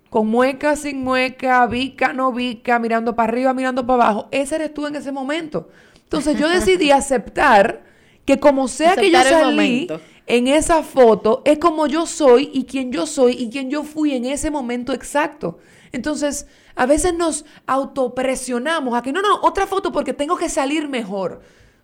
Con 0.09 0.27
mueca, 0.27 0.75
sin 0.75 1.01
mueca, 1.05 1.65
vica, 1.67 2.11
no 2.11 2.33
vica, 2.33 2.79
mirando 2.79 3.15
para 3.15 3.31
arriba, 3.31 3.53
mirando 3.53 3.87
para 3.87 4.03
abajo. 4.03 4.27
Ese 4.31 4.55
eres 4.55 4.73
tú 4.73 4.85
en 4.85 4.97
ese 4.97 5.13
momento. 5.13 5.69
Entonces 6.03 6.37
yo 6.37 6.49
decidí 6.49 6.91
aceptar 6.91 7.81
que 8.25 8.41
como 8.41 8.67
sea 8.67 8.97
que 8.97 9.09
yo 9.09 9.23
salí. 9.23 9.87
En 10.25 10.47
esa 10.47 10.83
foto, 10.83 11.41
es 11.45 11.57
como 11.57 11.87
yo 11.87 12.05
soy 12.05 12.49
y 12.53 12.63
quien 12.65 12.91
yo 12.91 13.05
soy 13.05 13.33
y 13.33 13.49
quien 13.49 13.69
yo 13.69 13.83
fui 13.83 14.13
en 14.13 14.25
ese 14.25 14.49
momento 14.51 14.93
exacto. 14.93 15.57
Entonces, 15.91 16.47
a 16.75 16.85
veces 16.85 17.13
nos 17.13 17.45
autopresionamos 17.67 18.97
a 18.97 19.01
que 19.01 19.11
no, 19.11 19.21
no, 19.21 19.41
otra 19.41 19.67
foto 19.67 19.91
porque 19.91 20.13
tengo 20.13 20.37
que 20.37 20.49
salir 20.49 20.87
mejor. 20.87 21.41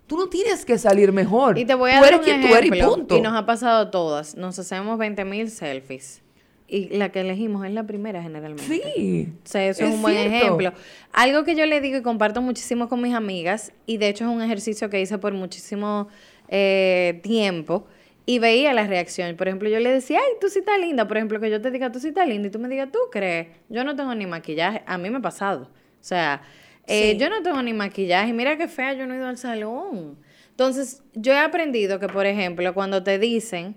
Tú 0.08 0.18
no 0.18 0.28
tienes 0.28 0.66
que 0.66 0.78
salir 0.80 1.12
mejor. 1.12 1.60
Y 1.60 1.66
te 1.66 1.76
voy 1.76 1.92
a 1.92 1.98
tú 1.98 2.04
dar 2.04 2.14
eres 2.14 2.20
un 2.20 2.26
quien 2.26 2.42
tú 2.42 2.48
eres 2.48 2.64
y 2.64 2.74
ejemplo, 2.74 2.96
punto. 2.96 3.18
y 3.18 3.22
nos 3.22 3.36
ha 3.36 3.46
pasado 3.46 3.82
a 3.82 3.92
todas. 3.92 4.36
Nos 4.36 4.58
hacemos 4.58 4.98
20 4.98 5.24
mil 5.26 5.52
selfies. 5.52 6.24
Y 6.68 6.98
la 6.98 7.12
que 7.12 7.22
elegimos 7.22 7.66
es 7.66 7.74
la 7.74 7.86
primera 7.86 8.22
generalmente. 8.22 8.82
Sí. 8.96 9.28
O 9.44 9.48
sea, 9.48 9.68
eso 9.68 9.84
es 9.84 9.90
es, 9.90 9.96
un 9.96 10.02
buen 10.02 10.16
cierto. 10.16 10.36
ejemplo. 10.36 10.74
Algo 11.12 11.44
que 11.44 11.56
yo 11.56 11.66
le 11.66 11.82
digo 11.82 11.98
y 11.98 12.02
comparto 12.02 12.42
muchísimo 12.42 12.88
con 12.90 13.02
mis 13.02 13.14
amigas, 13.14 13.72
y 13.88 13.98
de 13.98 14.10
hecho 14.10 14.26
es 14.26 14.32
un 14.32 14.42
ejercicio 14.42 14.90
que 14.90 15.02
hice 15.02 15.18
por 15.18 15.34
muchísimo 15.34 16.08
eh, 16.48 17.20
tiempo, 17.24 17.88
y 18.30 18.38
veía 18.38 18.74
la 18.76 18.86
reacción. 18.86 19.36
Por 19.36 19.48
ejemplo, 19.48 19.70
yo 19.70 19.80
le 19.80 19.90
decía, 19.90 20.20
ay, 20.20 20.34
tú 20.40 20.50
sí 20.50 20.60
estás 20.60 20.80
linda. 20.80 21.08
Por 21.08 21.18
ejemplo, 21.18 21.40
que 21.40 21.50
yo 21.50 21.60
te 21.62 21.72
diga, 21.72 21.92
tú 21.92 22.00
sí 22.00 22.10
estás 22.10 22.28
linda, 22.28 22.48
y 22.48 22.52
tú 22.52 22.60
me 22.60 22.70
digas, 22.70 22.90
tú 22.92 23.00
crees. 23.12 23.48
Yo 23.70 23.84
no 23.84 23.96
tengo 23.96 24.14
ni 24.14 24.28
maquillaje. 24.28 24.84
A 24.86 25.00
mí 25.00 25.10
me 25.10 25.18
ha 25.18 25.22
pasado. 25.22 25.64
O 25.64 26.04
sea, 26.04 26.44
eh, 26.86 27.14
Sí. 27.14 27.18
yo 27.18 27.28
no 27.32 27.42
tengo 27.42 27.60
ni 27.64 27.74
maquillaje. 27.74 28.32
Mira 28.32 28.56
qué 28.56 28.68
fea, 28.68 28.94
yo 28.94 29.08
no 29.08 29.16
he 29.16 29.18
ido 29.18 29.26
al 29.26 29.40
salón. 29.40 30.20
Entonces, 30.52 31.02
yo 31.16 31.34
he 31.34 31.40
aprendido 31.40 32.00
que, 32.00 32.08
por 32.08 32.28
ejemplo, 32.28 32.72
cuando 32.76 33.02
te 33.02 33.18
dicen, 33.18 33.76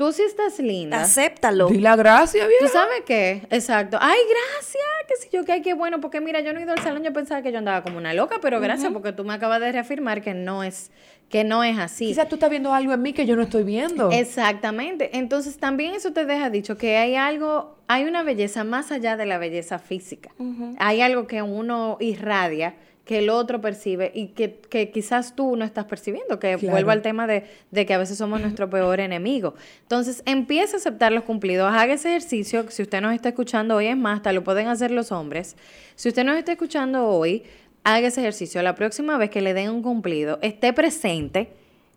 tú 0.00 0.12
sí 0.12 0.22
estás 0.22 0.58
linda. 0.60 1.02
Acéptalo. 1.02 1.68
Di 1.68 1.76
la 1.78 1.94
gracia, 1.94 2.44
¿Tú 2.44 2.48
vieja. 2.48 2.72
sabes 2.72 3.02
qué? 3.04 3.42
Exacto. 3.50 3.98
Ay, 4.00 4.18
gracias. 4.30 4.82
Que 5.06 5.16
si 5.16 5.28
yo, 5.30 5.44
que 5.44 5.52
ay, 5.52 5.60
qué 5.60 5.74
bueno. 5.74 6.00
Porque 6.00 6.22
mira, 6.22 6.40
yo 6.40 6.54
no 6.54 6.58
he 6.58 6.62
ido 6.62 6.72
al 6.72 6.78
salón, 6.80 7.02
yo 7.04 7.12
pensaba 7.12 7.42
que 7.42 7.52
yo 7.52 7.58
andaba 7.58 7.82
como 7.82 7.98
una 7.98 8.14
loca, 8.14 8.36
pero 8.40 8.60
gracias 8.60 8.90
porque 8.94 9.12
tú 9.12 9.24
me 9.24 9.34
acabas 9.34 9.60
de 9.60 9.72
reafirmar 9.72 10.22
que 10.22 10.32
no 10.32 10.64
es, 10.64 10.90
que 11.28 11.44
no 11.44 11.62
es 11.64 11.78
así. 11.78 12.06
Quizás 12.06 12.30
tú 12.30 12.36
estás 12.36 12.48
viendo 12.48 12.72
algo 12.72 12.94
en 12.94 13.02
mí 13.02 13.12
que 13.12 13.26
yo 13.26 13.36
no 13.36 13.42
estoy 13.42 13.62
viendo. 13.62 14.10
Exactamente. 14.10 15.18
Entonces 15.18 15.58
también 15.58 15.92
eso 15.94 16.14
te 16.14 16.24
deja 16.24 16.48
dicho 16.48 16.78
que 16.78 16.96
hay 16.96 17.16
algo, 17.16 17.76
hay 17.86 18.04
una 18.04 18.22
belleza 18.22 18.64
más 18.64 18.92
allá 18.92 19.18
de 19.18 19.26
la 19.26 19.36
belleza 19.36 19.78
física. 19.78 20.30
Hay 20.78 21.02
algo 21.02 21.26
que 21.26 21.42
uno 21.42 21.98
irradia 22.00 22.74
que 23.10 23.18
el 23.18 23.28
otro 23.28 23.60
percibe 23.60 24.12
y 24.14 24.28
que, 24.28 24.60
que 24.70 24.92
quizás 24.92 25.34
tú 25.34 25.56
no 25.56 25.64
estás 25.64 25.84
percibiendo, 25.86 26.38
que 26.38 26.54
Claro. 26.56 26.70
vuelvo 26.70 26.92
al 26.92 27.02
tema 27.02 27.26
de, 27.26 27.42
de 27.72 27.84
que 27.84 27.92
a 27.92 27.98
veces 27.98 28.16
somos 28.16 28.40
nuestro 28.40 28.70
peor 28.70 29.00
enemigo. 29.00 29.56
Entonces, 29.82 30.22
empieza 30.26 30.76
a 30.76 30.78
aceptar 30.78 31.10
los 31.10 31.24
cumplidos, 31.24 31.72
haga 31.74 31.94
ese 31.94 32.10
ejercicio, 32.10 32.66
si 32.70 32.82
usted 32.82 33.00
nos 33.00 33.12
está 33.12 33.30
escuchando 33.30 33.74
hoy, 33.74 33.86
es 33.88 33.96
más, 33.96 34.18
hasta 34.18 34.32
lo 34.32 34.44
pueden 34.44 34.68
hacer 34.68 34.92
los 34.92 35.10
hombres. 35.10 35.56
Si 35.96 36.08
usted 36.08 36.22
nos 36.22 36.36
está 36.36 36.52
escuchando 36.52 37.08
hoy, 37.08 37.42
haga 37.82 38.06
ese 38.06 38.20
ejercicio. 38.20 38.62
La 38.62 38.76
próxima 38.76 39.18
vez 39.18 39.28
que 39.30 39.40
le 39.40 39.54
den 39.54 39.70
un 39.70 39.82
cumplido, 39.82 40.38
esté 40.40 40.72
presente 40.72 41.48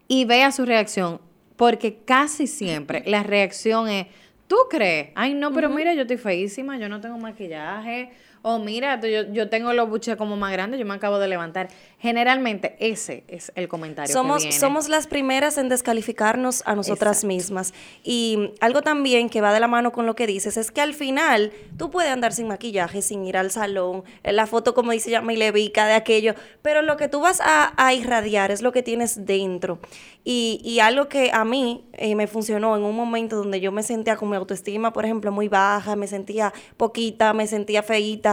y 0.07 0.25
vea 0.25 0.51
su 0.51 0.65
reacción, 0.65 1.21
porque 1.57 1.97
casi 2.05 2.47
siempre 2.47 3.03
la 3.05 3.21
reacción 3.21 3.87
es, 3.87 4.07
¿tú 4.47 4.55
crees? 4.67 5.09
Ay, 5.13 5.35
no, 5.35 5.53
pero 5.53 5.69
mira, 5.69 5.93
yo 5.93 6.01
estoy 6.01 6.17
feísima, 6.17 6.79
yo 6.79 6.89
no 6.89 6.99
tengo 6.99 7.19
maquillaje, 7.19 8.09
o 8.45 8.59
mira, 8.59 8.99
yo, 9.01 9.31
yo 9.31 9.49
tengo 9.49 9.73
los 9.73 9.89
buches 9.89 10.17
como 10.17 10.35
más 10.35 10.51
grandes, 10.51 10.79
yo 10.79 10.85
me 10.85 10.93
acabo 10.93 11.17
de 11.17 11.27
levantar. 11.27 11.69
Generalmente 11.97 12.75
ese 12.79 13.23
es 13.29 13.53
el 13.55 13.69
comentario 13.69 14.11
Somos, 14.13 14.43
que 14.43 14.49
viene. 14.49 14.59
somos 14.59 14.89
las 14.89 15.07
primeras 15.07 15.57
en 15.57 15.69
descalificarnos 15.69 16.61
a 16.65 16.75
nosotras 16.75 17.23
Exacto. 17.23 17.27
mismas. 17.27 17.73
Y 18.03 18.51
algo 18.59 18.81
también 18.81 19.29
que 19.29 19.39
va 19.39 19.53
de 19.53 19.61
la 19.61 19.67
mano 19.69 19.93
con 19.93 20.05
lo 20.05 20.13
que 20.13 20.27
dices 20.27 20.57
es 20.57 20.69
que 20.71 20.81
al 20.81 20.93
final 20.93 21.53
tú 21.77 21.89
puedes 21.89 22.11
andar 22.11 22.33
sin 22.33 22.47
maquillaje, 22.49 23.01
sin 23.01 23.23
ir 23.25 23.37
al 23.37 23.49
salón, 23.49 24.03
la 24.23 24.45
foto 24.45 24.73
como 24.73 24.91
dice 24.91 25.09
Yamile 25.09 25.53
Vica 25.53 25.87
de 25.87 25.93
aquello, 25.93 26.35
pero 26.61 26.81
lo 26.81 26.97
que 26.97 27.07
tú 27.07 27.21
vas 27.21 27.39
a, 27.39 27.73
a 27.77 27.93
irradiar 27.93 28.51
es 28.51 28.61
lo 28.61 28.73
que 28.73 28.83
tienes 28.83 29.25
dentro. 29.25 29.79
Y, 30.25 30.61
y 30.63 30.79
algo 30.79 31.09
que 31.09 31.31
a 31.33 31.43
mí 31.43 31.85
eh, 31.93 32.15
me 32.15 32.27
funcionó 32.27 32.77
en 32.77 32.83
un 32.83 32.95
momento 32.95 33.35
donde 33.35 33.59
yo 33.59 33.71
me 33.73 33.83
sentía 33.83 34.15
con 34.15 34.29
mi 34.29 34.35
autoestima, 34.37 34.93
por 34.93 35.03
ejemplo, 35.03 35.31
muy 35.33 35.49
baja, 35.49 35.95
me 35.97 36.07
sentía 36.07 36.53
poquita, 36.77 37.33
me 37.33 37.45
sentía 37.45 37.83
feíta, 37.83 38.32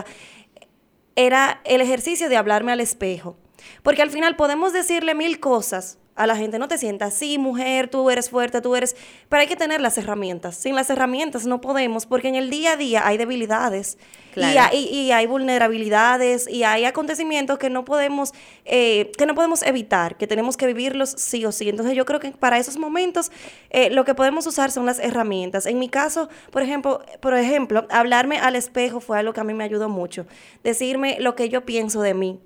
era 1.16 1.60
el 1.64 1.80
ejercicio 1.80 2.28
de 2.28 2.36
hablarme 2.36 2.72
al 2.72 2.80
espejo. 2.80 3.36
Porque 3.82 4.02
al 4.02 4.10
final 4.10 4.36
podemos 4.36 4.72
decirle 4.72 5.14
mil 5.14 5.40
cosas 5.40 5.98
a 6.22 6.26
la 6.26 6.36
gente, 6.36 6.58
no 6.58 6.68
te 6.68 6.78
sientas 6.78 7.14
así, 7.14 7.38
mujer, 7.38 7.88
tú 7.88 8.10
eres 8.10 8.30
fuerte, 8.30 8.60
tú 8.60 8.76
eres... 8.76 8.96
Pero 9.28 9.40
hay 9.40 9.46
que 9.46 9.56
tener 9.56 9.80
las 9.80 9.96
herramientas. 9.98 10.56
Sin 10.56 10.74
las 10.74 10.90
herramientas 10.90 11.46
no 11.46 11.60
podemos, 11.60 12.06
porque 12.06 12.28
en 12.28 12.34
el 12.34 12.50
día 12.50 12.72
a 12.72 12.76
día 12.76 13.06
hay 13.06 13.16
debilidades. 13.16 13.98
Y, 14.30 14.34
Claro. 14.34 14.70
hay, 14.70 14.84
y 14.84 15.10
hay 15.10 15.26
vulnerabilidades 15.26 16.48
y 16.48 16.62
hay 16.62 16.84
acontecimientos 16.84 17.58
que 17.58 17.68
no 17.68 17.84
podemos 17.84 18.32
eh, 18.64 19.10
que 19.18 19.26
no 19.26 19.34
podemos 19.34 19.62
evitar, 19.62 20.16
que 20.16 20.28
tenemos 20.28 20.56
que 20.56 20.66
vivirlos 20.66 21.10
sí 21.10 21.44
o 21.44 21.50
sí. 21.50 21.68
Entonces 21.68 21.96
yo 21.96 22.04
creo 22.04 22.20
que 22.20 22.30
para 22.30 22.58
esos 22.58 22.76
momentos 22.76 23.32
eh, 23.70 23.90
lo 23.90 24.04
que 24.04 24.14
podemos 24.14 24.46
usar 24.46 24.70
son 24.70 24.86
las 24.86 25.00
herramientas. 25.00 25.66
En 25.66 25.78
mi 25.80 25.88
caso, 25.88 26.28
por 26.52 26.62
ejemplo, 26.62 27.02
por 27.20 27.34
ejemplo, 27.34 27.86
hablarme 27.90 28.38
al 28.38 28.54
espejo 28.54 29.00
fue 29.00 29.18
algo 29.18 29.32
que 29.32 29.40
a 29.40 29.44
mí 29.44 29.54
me 29.54 29.64
ayudó 29.64 29.88
mucho. 29.88 30.26
Decirme 30.62 31.16
lo 31.18 31.34
que 31.34 31.48
yo 31.48 31.64
pienso 31.64 32.00
de 32.02 32.14
mí, 32.14 32.38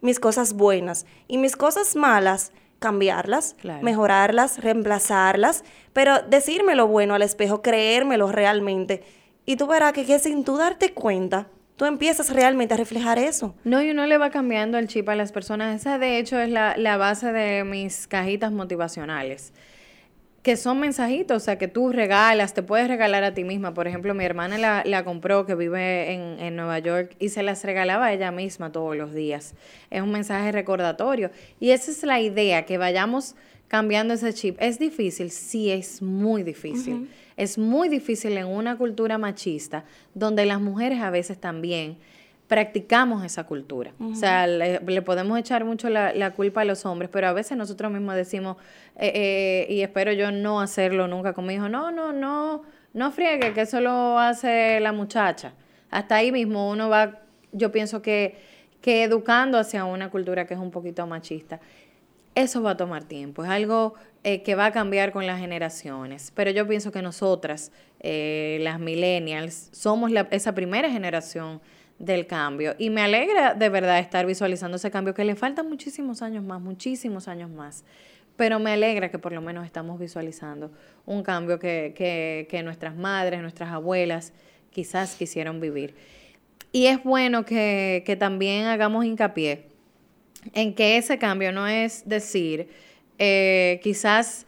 mis 0.00 0.20
cosas 0.20 0.52
buenas 0.52 1.06
y 1.26 1.38
mis 1.38 1.56
cosas 1.56 1.96
malas 1.96 2.52
cambiarlas, 2.82 3.56
Claro. 3.60 3.82
mejorarlas, 3.82 4.58
reemplazarlas, 4.62 5.64
pero 5.94 6.20
decirme 6.28 6.74
lo 6.74 6.86
bueno 6.86 7.14
al 7.14 7.22
espejo, 7.22 7.62
creérmelo 7.62 8.30
realmente. 8.30 9.02
Y 9.46 9.56
tú 9.56 9.66
verás 9.66 9.92
que, 9.94 10.04
que 10.04 10.18
sin 10.18 10.44
tú 10.44 10.58
darte 10.58 10.92
cuenta, 10.92 11.46
tú 11.76 11.84
tú 11.84 11.86
empiezas 11.86 12.30
realmente 12.30 12.74
a 12.74 12.76
reflejar 12.76 13.18
eso. 13.18 13.54
No, 13.64 13.82
y 13.82 13.90
uno 13.90 14.06
le 14.06 14.16
va 14.18 14.30
cambiando 14.30 14.78
el 14.78 14.86
chip 14.86 15.08
a 15.08 15.16
las 15.16 15.32
personas. 15.32 15.80
Esa, 15.80 15.98
de 15.98 16.18
hecho, 16.18 16.38
es 16.38 16.48
la, 16.50 16.76
la 16.76 16.96
base 16.96 17.32
de 17.32 17.64
mis 17.64 18.06
cajitas 18.06 18.52
motivacionales. 18.52 19.52
Que 20.42 20.56
son 20.56 20.80
mensajitos, 20.80 21.36
o 21.36 21.44
sea, 21.44 21.56
que 21.56 21.68
tú 21.68 21.92
regalas, 21.92 22.52
te 22.52 22.64
puedes 22.64 22.88
regalar 22.88 23.22
a 23.22 23.32
ti 23.32 23.44
misma. 23.44 23.74
Por 23.74 23.86
ejemplo, 23.86 24.12
mi 24.12 24.24
hermana 24.24 24.58
la, 24.58 24.82
la 24.84 25.04
compró, 25.04 25.46
que 25.46 25.54
vive 25.54 26.12
en, 26.12 26.40
en 26.40 26.56
Nueva 26.56 26.80
York, 26.80 27.14
y 27.20 27.28
se 27.28 27.44
las 27.44 27.64
regalaba 27.64 28.06
a 28.06 28.12
ella 28.12 28.32
misma 28.32 28.72
todos 28.72 28.96
los 28.96 29.14
días. 29.14 29.54
Es 29.88 30.02
un 30.02 30.10
mensaje 30.10 30.50
recordatorio. 30.50 31.30
Y 31.60 31.70
esa 31.70 31.92
es 31.92 32.02
la 32.02 32.20
idea, 32.20 32.66
que 32.66 32.76
vayamos 32.76 33.36
cambiando 33.68 34.14
ese 34.14 34.34
chip. 34.34 34.56
¿Es 34.60 34.78
difícil? 34.78 35.30
Sí, 35.30 35.70
es 35.70 36.02
muy 36.02 36.42
difícil. 36.42 37.08
Es 37.36 37.56
muy 37.56 37.88
difícil 37.88 38.36
en 38.36 38.46
una 38.46 38.76
cultura 38.76 39.18
machista, 39.18 39.84
donde 40.12 40.44
las 40.44 40.60
mujeres 40.60 41.00
a 41.00 41.10
veces 41.10 41.38
también 41.38 41.96
practicamos 42.56 43.24
esa 43.24 43.44
cultura. 43.44 43.92
O 43.98 44.14
sea, 44.14 44.46
le, 44.46 44.78
le 44.78 45.00
podemos 45.00 45.38
echar 45.38 45.64
mucho 45.64 45.88
la, 45.88 46.12
la 46.12 46.32
culpa 46.32 46.60
a 46.60 46.64
los 46.66 46.84
hombres, 46.84 47.08
pero 47.10 47.26
a 47.26 47.32
veces 47.32 47.56
nosotros 47.56 47.90
mismos 47.90 48.14
decimos, 48.14 48.58
eh, 48.96 49.10
eh, 49.14 49.72
y 49.72 49.80
espero 49.80 50.12
yo 50.12 50.30
no 50.30 50.60
hacerlo 50.60 51.08
nunca 51.08 51.32
con 51.32 51.46
mi 51.46 51.54
hijo, 51.54 51.70
no, 51.70 51.90
no, 51.90 52.12
no, 52.12 52.62
no 52.92 53.10
friegue, 53.10 53.54
que 53.54 53.62
eso 53.62 53.80
lo 53.80 54.18
hace 54.18 54.80
la 54.80 54.92
muchacha. 54.92 55.54
Hasta 55.90 56.16
ahí 56.16 56.30
mismo 56.30 56.68
uno 56.68 56.90
va, 56.90 57.20
yo 57.52 57.72
pienso 57.72 58.02
que, 58.02 58.36
que 58.82 59.02
educando 59.04 59.56
hacia 59.58 59.86
una 59.86 60.10
cultura 60.10 60.46
que 60.46 60.52
es 60.52 60.60
un 60.60 60.70
poquito 60.70 61.06
machista. 61.06 61.58
Eso 62.34 62.62
va 62.62 62.72
a 62.72 62.76
tomar 62.76 63.04
tiempo, 63.04 63.44
es 63.44 63.50
algo 63.50 63.94
eh, 64.24 64.42
que 64.42 64.54
va 64.56 64.66
a 64.66 64.72
cambiar 64.72 65.12
con 65.12 65.26
las 65.26 65.40
generaciones, 65.40 66.32
pero 66.34 66.50
yo 66.50 66.68
pienso 66.68 66.92
que 66.92 67.00
nosotras, 67.00 67.72
las 68.02 68.78
millennials, 68.78 69.70
somos 69.72 70.10
la- 70.10 70.28
esa 70.30 70.52
primera 70.54 70.90
generación 70.90 71.62
del 71.98 72.26
cambio 72.26 72.74
y 72.78 72.90
me 72.90 73.02
alegra 73.02 73.54
de 73.54 73.68
verdad 73.68 73.98
estar 73.98 74.26
visualizando 74.26 74.76
ese 74.76 74.90
cambio 74.90 75.14
que 75.14 75.24
le 75.24 75.36
faltan 75.36 75.68
muchísimos 75.68 76.22
años 76.22 76.42
más, 76.44 76.60
muchísimos 76.60 77.28
años 77.28 77.50
más, 77.50 77.84
pero 78.36 78.58
me 78.58 78.72
alegra 78.72 79.10
que 79.10 79.18
por 79.18 79.32
lo 79.32 79.40
menos 79.40 79.64
estamos 79.64 79.98
visualizando 80.00 80.72
un 81.06 81.22
cambio 81.22 81.58
que, 81.58 81.94
que, 81.96 82.46
que 82.50 82.62
nuestras 82.62 82.96
madres, 82.96 83.40
nuestras 83.40 83.70
abuelas 83.70 84.32
quizás 84.70 85.14
quisieron 85.14 85.60
vivir. 85.60 85.94
Y 86.72 86.86
es 86.86 87.02
bueno 87.04 87.44
que, 87.44 88.02
que 88.06 88.16
también 88.16 88.66
hagamos 88.66 89.04
hincapié 89.04 89.66
en 90.54 90.74
que 90.74 90.96
ese 90.96 91.18
cambio 91.18 91.52
no 91.52 91.68
es 91.68 92.08
decir, 92.08 92.68
eh, 93.18 93.78
quizás 93.82 94.46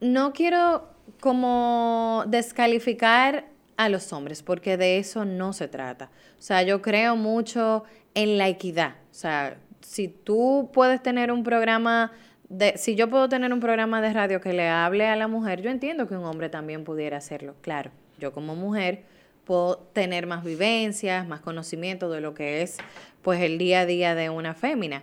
no 0.00 0.32
quiero 0.32 0.88
como 1.20 2.24
descalificar 2.26 3.51
a 3.84 3.88
los 3.88 4.12
hombres, 4.12 4.42
porque 4.42 4.76
de 4.76 4.98
eso 4.98 5.24
no 5.24 5.52
se 5.52 5.68
trata. 5.68 6.10
O 6.38 6.42
sea, 6.42 6.62
yo 6.62 6.82
creo 6.82 7.16
mucho 7.16 7.84
en 8.14 8.38
la 8.38 8.48
equidad. 8.48 8.96
O 9.10 9.14
sea, 9.14 9.56
si 9.80 10.08
tú 10.08 10.70
puedes 10.72 11.02
tener 11.02 11.32
un 11.32 11.42
programa 11.42 12.12
de, 12.48 12.76
si 12.76 12.94
yo 12.94 13.08
puedo 13.08 13.28
tener 13.28 13.52
un 13.52 13.60
programa 13.60 14.02
de 14.02 14.12
radio 14.12 14.40
que 14.40 14.52
le 14.52 14.68
hable 14.68 15.06
a 15.06 15.16
la 15.16 15.26
mujer, 15.26 15.62
yo 15.62 15.70
entiendo 15.70 16.06
que 16.06 16.16
un 16.16 16.24
hombre 16.24 16.50
también 16.50 16.84
pudiera 16.84 17.16
hacerlo. 17.16 17.54
Claro, 17.62 17.90
yo 18.18 18.32
como 18.32 18.54
mujer 18.54 19.04
puedo 19.44 19.78
tener 19.92 20.26
más 20.26 20.44
vivencias, 20.44 21.26
más 21.26 21.40
conocimiento 21.40 22.10
de 22.10 22.20
lo 22.20 22.34
que 22.34 22.62
es 22.62 22.76
pues 23.22 23.40
el 23.40 23.58
día 23.58 23.80
a 23.80 23.86
día 23.86 24.14
de 24.14 24.28
una 24.28 24.54
fémina. 24.54 25.02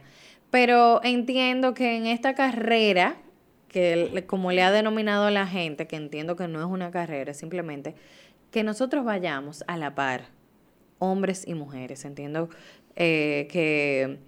Pero 0.52 1.02
entiendo 1.04 1.74
que 1.74 1.98
en 1.98 2.06
esta 2.06 2.36
carrera, 2.36 3.18
que 3.68 4.24
como 4.28 4.52
le 4.52 4.62
ha 4.62 4.72
denominado 4.72 5.30
la 5.30 5.48
gente, 5.48 5.88
que 5.88 5.96
entiendo 5.96 6.36
que 6.36 6.48
no 6.48 6.60
es 6.60 6.66
una 6.66 6.92
carrera, 6.92 7.34
simplemente 7.34 7.96
que 8.52 8.64
nosotros 8.64 9.06
vayamos 9.06 9.64
a 9.68 9.78
la 9.78 9.96
par, 9.96 10.26
hombres 11.00 11.48
y 11.48 11.54
mujeres. 11.54 12.06
Entiendo 12.06 12.50
eh, 12.96 13.48
que, 13.52 14.20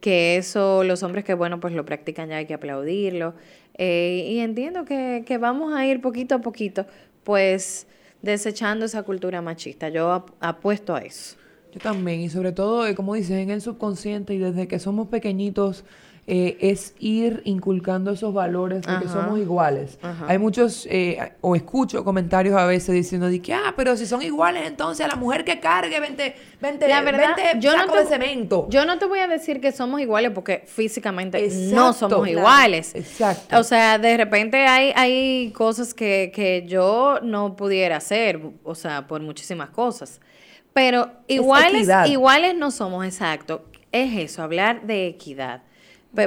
que 0.00 0.36
eso, 0.36 0.84
los 0.84 1.02
hombres 1.02 1.24
que, 1.24 1.34
bueno, 1.34 1.60
pues 1.60 1.74
lo 1.74 1.84
practican 1.84 2.28
ya 2.28 2.36
hay 2.36 2.46
que 2.46 2.54
aplaudirlo. 2.54 3.34
Eh, 3.78 4.26
y 4.28 4.38
entiendo 4.40 4.84
que, 4.84 5.24
que 5.26 5.38
vamos 5.38 5.74
a 5.74 5.84
ir 5.86 6.00
poquito 6.00 6.34
a 6.36 6.40
poquito, 6.40 6.86
pues 7.24 7.86
desechando 8.22 8.86
esa 8.86 9.02
cultura 9.02 9.42
machista. 9.42 9.88
Yo 9.88 10.12
ap- 10.12 10.30
apuesto 10.40 10.94
a 10.94 11.00
eso. 11.00 11.36
Yo 11.76 11.82
también, 11.82 12.20
y 12.22 12.30
sobre 12.30 12.52
todo, 12.52 12.86
eh, 12.86 12.94
como 12.94 13.12
dices, 13.14 13.32
en 13.32 13.50
el 13.50 13.60
subconsciente 13.60 14.32
y 14.32 14.38
desde 14.38 14.66
que 14.66 14.78
somos 14.78 15.08
pequeñitos, 15.08 15.84
eh, 16.26 16.56
es 16.60 16.94
ir 16.98 17.42
inculcando 17.44 18.10
esos 18.10 18.32
valores 18.32 18.80
de 18.80 18.86
que 18.98 19.04
Ajá. 19.04 19.12
somos 19.12 19.38
iguales. 19.38 19.98
Ajá. 20.02 20.24
Hay 20.26 20.38
muchos, 20.38 20.86
eh, 20.90 21.34
o 21.42 21.54
escucho 21.54 22.02
comentarios 22.02 22.56
a 22.56 22.64
veces 22.64 22.94
diciendo 22.94 23.28
de 23.28 23.40
que, 23.42 23.52
ah, 23.52 23.74
pero 23.76 23.94
si 23.96 24.06
son 24.06 24.22
iguales, 24.22 24.66
entonces 24.66 25.04
a 25.04 25.08
la 25.08 25.16
mujer 25.16 25.44
que 25.44 25.60
cargue, 25.60 26.00
vente, 26.00 26.34
vente, 26.60 26.88
La 26.88 27.02
verdad, 27.02 27.36
vente 27.36 27.60
yo 27.60 27.72
no, 27.76 27.80
saco 27.82 27.92
te, 27.92 27.98
de 28.00 28.06
cemento. 28.06 28.66
yo 28.70 28.86
no 28.86 28.98
te 28.98 29.04
voy 29.04 29.18
a 29.20 29.28
decir 29.28 29.60
que 29.60 29.70
somos 29.70 30.00
iguales 30.00 30.32
porque 30.34 30.64
físicamente 30.66 31.38
no 31.38 31.44
Exacto, 31.90 31.92
somos 31.92 32.26
claro, 32.26 32.40
iguales. 32.40 32.94
exacto. 32.94 33.58
O 33.58 33.62
sea, 33.62 33.98
de 33.98 34.16
repente 34.16 34.66
hay, 34.66 34.92
hay 34.96 35.52
cosas 35.52 35.92
que, 35.94 36.32
que 36.34 36.64
yo 36.66 37.20
no 37.22 37.54
pudiera 37.54 37.98
hacer, 37.98 38.40
o 38.64 38.74
sea, 38.74 39.06
por 39.06 39.20
muchísimas 39.20 39.68
cosas. 39.70 40.20
Pero 40.76 41.10
iguales, 41.26 41.88
iguales 42.06 42.54
no 42.54 42.70
somos, 42.70 43.06
exacto. 43.06 43.64
Es 43.92 44.14
eso, 44.18 44.42
hablar 44.42 44.82
de 44.82 45.06
equidad. 45.06 45.62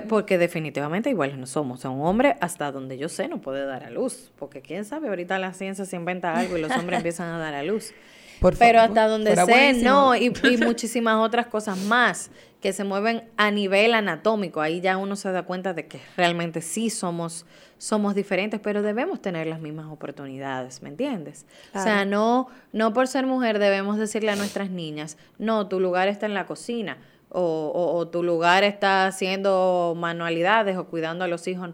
Porque 0.08 0.40
definitivamente 0.40 1.12
iguales 1.12 1.38
no 1.38 1.46
somos. 1.46 1.78
O 1.78 1.82
sea, 1.84 1.92
un 1.92 2.04
hombre, 2.04 2.36
hasta 2.42 2.72
donde 2.72 2.98
yo 2.98 3.10
sé, 3.10 3.28
no 3.28 3.42
puede 3.42 3.64
dar 3.68 3.84
a 3.84 3.92
luz. 3.92 4.32
Porque 4.40 4.64
quién 4.64 4.86
sabe, 4.86 5.10
ahorita 5.10 5.38
la 5.38 5.54
ciencia 5.54 5.86
se 5.86 5.96
inventa 5.98 6.34
algo 6.34 6.58
y 6.58 6.62
los 6.62 6.72
hombres 6.72 6.98
empiezan 6.98 7.30
a 7.30 7.38
dar 7.38 7.54
a 7.54 7.62
luz. 7.62 7.94
Por 8.40 8.58
Pero 8.58 8.80
favor, 8.80 8.90
hasta 8.90 9.08
donde 9.08 9.36
sé, 9.36 9.44
buenísimo. 9.44 9.92
no. 9.92 10.16
Y, 10.16 10.34
y 10.44 10.58
muchísimas 10.66 11.18
otras 11.18 11.46
cosas 11.46 11.78
más 11.78 12.32
que 12.62 12.74
se 12.74 12.84
mueven 12.84 13.24
a 13.38 13.52
nivel 13.52 13.94
anatómico. 13.94 14.60
Ahí 14.62 14.82
ya 14.82 14.98
uno 14.98 15.16
se 15.16 15.32
da 15.32 15.44
cuenta 15.44 15.74
de 15.74 15.88
que 15.88 16.02
realmente 16.18 16.62
sí 16.62 16.90
somos, 16.90 17.46
somos 17.78 18.16
diferentes, 18.16 18.60
pero 18.60 18.82
debemos 18.82 19.22
tener 19.22 19.48
las 19.48 19.62
mismas 19.62 19.86
oportunidades, 19.88 20.82
¿me 20.82 20.90
entiendes? 20.90 21.46
O 21.74 21.82
sea, 21.82 22.04
no, 22.06 22.48
no 22.74 22.92
por 22.94 23.08
ser 23.08 23.26
mujer 23.26 23.60
debemos 23.60 23.98
decirle 23.98 24.32
a 24.32 24.36
nuestras 24.36 24.70
niñas, 24.72 25.18
no, 25.38 25.68
tu 25.68 25.80
lugar 25.80 26.10
está 26.10 26.26
en 26.26 26.34
la 26.34 26.46
cocina, 26.46 26.98
o, 27.30 27.42
o- 27.42 27.96
o 27.96 28.08
tu 28.10 28.24
lugar 28.24 28.64
está 28.64 29.06
haciendo 29.08 29.94
manualidades 29.98 30.76
o 30.78 30.88
cuidando 30.88 31.24
a 31.24 31.28
los 31.30 31.48
hijos 31.48 31.70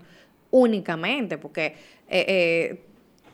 únicamente, 0.52 1.38
porque 1.38 1.76
eh, 2.10 2.26
eh, 2.28 2.86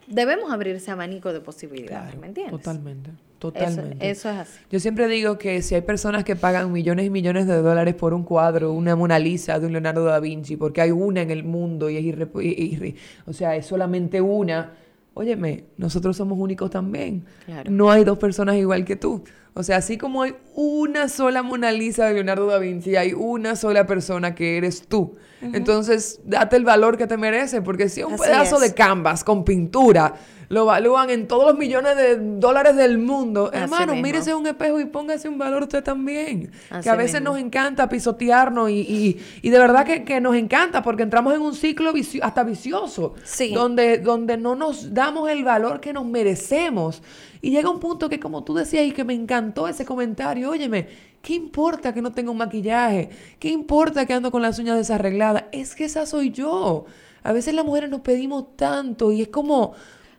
debemos 0.08 0.52
abrir 0.52 0.76
ese 0.76 0.92
abanico 0.92 1.34
de 1.34 1.42
posibilidades, 1.42 2.04
Claro, 2.06 2.22
¿me 2.22 2.28
entiendes? 2.28 2.62
Totalmente, 2.62 3.12
totalmente. 3.50 4.10
eso 4.10 4.30
es 4.30 4.38
así. 4.38 4.60
Yo 4.70 4.80
siempre 4.80 5.08
digo 5.08 5.38
que 5.38 5.62
si 5.62 5.76
hay 5.76 5.82
personas 5.82 6.24
que 6.24 6.36
pagan 6.36 6.72
millones 6.72 7.06
y 7.06 7.10
millones 7.10 7.48
de 7.48 7.62
dólares 7.62 7.96
por 7.96 8.14
un 8.14 8.24
cuadro, 8.24 8.72
una 8.72 8.96
Mona 8.96 9.20
Lisa 9.20 9.60
de 9.60 9.66
un 9.66 9.72
Leonardo 9.74 10.06
da 10.06 10.20
Vinci, 10.20 10.56
porque 10.58 10.82
hay 10.82 10.92
una 10.92 11.22
en 11.22 11.32
el 11.32 11.44
mundo 11.44 11.90
y 11.90 11.98
es 11.98 12.04
irre- 12.04 12.30
y- 12.44 12.96
o 13.26 13.34
sea, 13.34 13.56
es 13.56 13.66
solamente 13.66 14.22
una. 14.22 14.74
Óyeme, 15.14 15.66
nosotros 15.78 16.16
somos 16.16 16.40
únicos 16.40 16.70
también. 16.70 17.26
Claro. 17.46 17.70
No 17.70 17.92
hay 17.92 18.04
dos 18.06 18.18
personas 18.18 18.56
igual 18.56 18.86
que 18.86 18.96
tú. 18.96 19.24
O 19.54 19.64
sea, 19.64 19.76
así 19.78 19.98
como 19.98 20.22
hay 20.22 20.36
una 20.56 21.10
sola 21.10 21.44
Mona 21.44 21.74
Lisa 21.74 22.06
de 22.06 22.14
Leonardo 22.14 22.46
da 22.48 22.60
Vinci, 22.60 22.96
hay 22.96 23.12
una 23.12 23.58
sola 23.58 23.86
persona 23.86 24.34
que 24.36 24.58
eres 24.58 24.88
tú. 24.88 25.18
Entonces, 25.42 26.20
date 26.24 26.56
el 26.56 26.66
valor 26.66 26.98
que 26.98 27.08
te 27.08 27.18
merece, 27.18 27.62
porque 27.62 27.90
si 27.90 28.04
un 28.04 28.14
Así 28.14 28.24
pedazo 28.24 28.56
es. 28.58 28.62
de 28.62 28.74
canvas 28.74 29.24
con 29.24 29.44
pintura 29.44 30.16
lo 30.50 30.64
evalúan 30.64 31.10
en 31.10 31.30
todos 31.30 31.46
los 31.46 31.58
millones 31.58 31.96
de 31.96 32.18
dólares 32.18 32.76
del 32.76 32.98
mundo, 32.98 33.50
Así 33.54 33.64
hermano, 33.64 33.94
mismo. 33.94 34.04
mírese 34.06 34.36
un 34.36 34.46
espejo 34.46 34.82
y 34.82 34.86
póngase 34.86 35.30
un 35.30 35.38
valor 35.38 35.64
usted 35.64 35.82
también. 35.82 36.52
Así 36.70 36.84
que 36.84 36.90
a 36.90 36.96
veces 36.98 37.22
mismo. 37.22 37.36
nos 37.36 37.42
encanta 37.42 37.88
pisotearnos 37.88 38.70
y, 38.70 38.82
y, 38.82 39.22
y 39.44 39.50
de 39.50 39.58
verdad 39.58 39.86
que, 39.86 40.04
que 40.04 40.20
nos 40.20 40.36
encanta 40.36 40.84
porque 40.84 41.04
entramos 41.04 41.34
en 41.34 41.40
un 41.42 41.56
ciclo 41.56 41.94
vicio- 41.94 42.22
hasta 42.22 42.44
vicioso, 42.44 43.14
Sí. 43.24 43.54
donde, 43.54 44.00
donde 44.00 44.36
no 44.36 44.56
nos 44.56 44.94
damos 44.94 45.30
el 45.30 45.46
valor 45.46 45.80
que 45.80 45.94
nos 45.94 46.06
merecemos. 46.06 47.02
Y 47.42 47.52
llega 47.52 47.70
un 47.70 47.80
punto 47.80 48.10
que 48.10 48.20
como 48.20 48.44
tú 48.44 48.54
decías 48.54 48.84
y 48.86 48.92
que 48.92 49.06
me 49.06 49.14
encantó 49.14 49.70
ese 49.70 49.86
comentario, 49.86 50.50
óyeme, 50.50 50.90
¿qué 51.22 51.34
importa 51.34 51.94
que 51.94 52.02
no 52.02 52.12
tenga 52.12 52.32
un 52.32 52.38
maquillaje? 52.38 53.10
¿Qué 53.40 53.50
importa 53.50 54.06
que 54.06 54.14
ando 54.14 54.32
con 54.32 54.42
las 54.42 54.60
uñas 54.60 54.78
desarregladas? 54.78 55.46
Es 55.52 55.76
que 55.76 55.86
esa 55.86 56.06
soy 56.06 56.32
yo. 56.32 56.86
A 57.24 57.34
veces 57.34 57.54
las 57.54 57.66
mujeres 57.66 57.90
nos 57.90 58.02
pedimos 58.02 58.56
tanto 58.56 59.12
y 59.12 59.22
es 59.22 59.28
como... 59.28 59.74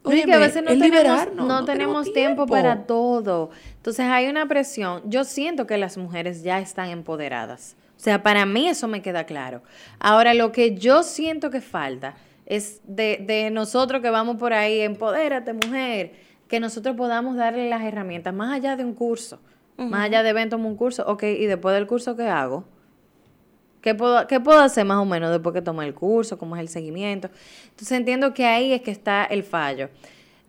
Y 0.05 0.09
que 0.09 0.15
óyeme, 0.15 0.35
a 0.35 0.39
veces 0.39 0.63
no 0.63 0.71
tenemos, 0.71 0.89
liberarnos, 0.89 1.47
no 1.47 1.65
tenemos 1.65 2.13
tiempo 2.13 2.47
para 2.47 2.87
todo. 2.87 3.51
Entonces 3.77 4.05
hay 4.07 4.27
una 4.27 4.49
presión. 4.49 5.01
Yo 5.07 5.23
siento 5.23 5.67
que 5.67 5.79
las 5.79 5.97
mujeres 5.97 6.43
ya 6.43 6.59
están 6.59 6.89
empoderadas. 6.89 7.77
O 7.97 8.01
sea, 8.01 8.21
para 8.21 8.45
mí 8.45 8.69
eso 8.69 8.89
me 8.89 9.01
queda 9.01 9.27
claro. 9.27 9.63
Ahora, 10.01 10.35
lo 10.35 10.51
que 10.51 10.75
yo 10.75 11.05
siento 11.05 11.51
que 11.51 11.61
falta 11.61 12.17
es 12.47 12.81
de, 12.85 13.23
de 13.25 13.51
nosotros 13.53 14.03
que 14.03 14.11
vamos 14.11 14.39
por 14.39 14.53
ahí, 14.53 14.81
empodérate 14.81 15.53
mujer, 15.53 16.15
que 16.49 16.59
nosotros 16.59 16.97
podamos 16.97 17.37
darle 17.37 17.69
las 17.69 17.83
herramientas 17.83 18.35
más 18.35 18.53
allá 18.53 18.75
de 18.75 18.85
un 18.85 18.95
curso, 18.95 19.39
más 19.77 20.05
allá 20.07 20.23
de 20.23 20.33
ven, 20.33 20.49
tomo 20.51 20.69
un 20.69 20.77
curso, 20.77 21.05
ok, 21.07 21.23
y 21.25 21.47
después 21.47 21.75
del 21.75 21.87
curso, 21.87 22.17
¿qué 22.17 22.25
hago? 22.29 22.65
¿Qué 23.81 23.95
puedo, 23.97 24.27
¿Qué 24.29 24.39
puedo 24.41 24.61
hacer 24.61 24.85
más 24.85 24.99
o 24.99 25.05
menos 25.05 25.31
después 25.33 25.53
que 25.55 25.63
tomé 25.63 25.85
el 25.87 25.95
curso? 25.95 26.39
¿Cómo 26.39 26.55
es 26.57 26.61
el 26.63 26.69
seguimiento? 26.69 27.31
Entonces 27.71 27.93
entiendo 27.99 28.33
que 28.33 28.47
ahí 28.47 28.73
es 28.73 28.83
que 28.83 28.93
está 28.93 29.25
el 29.25 29.43
fallo. 29.43 29.91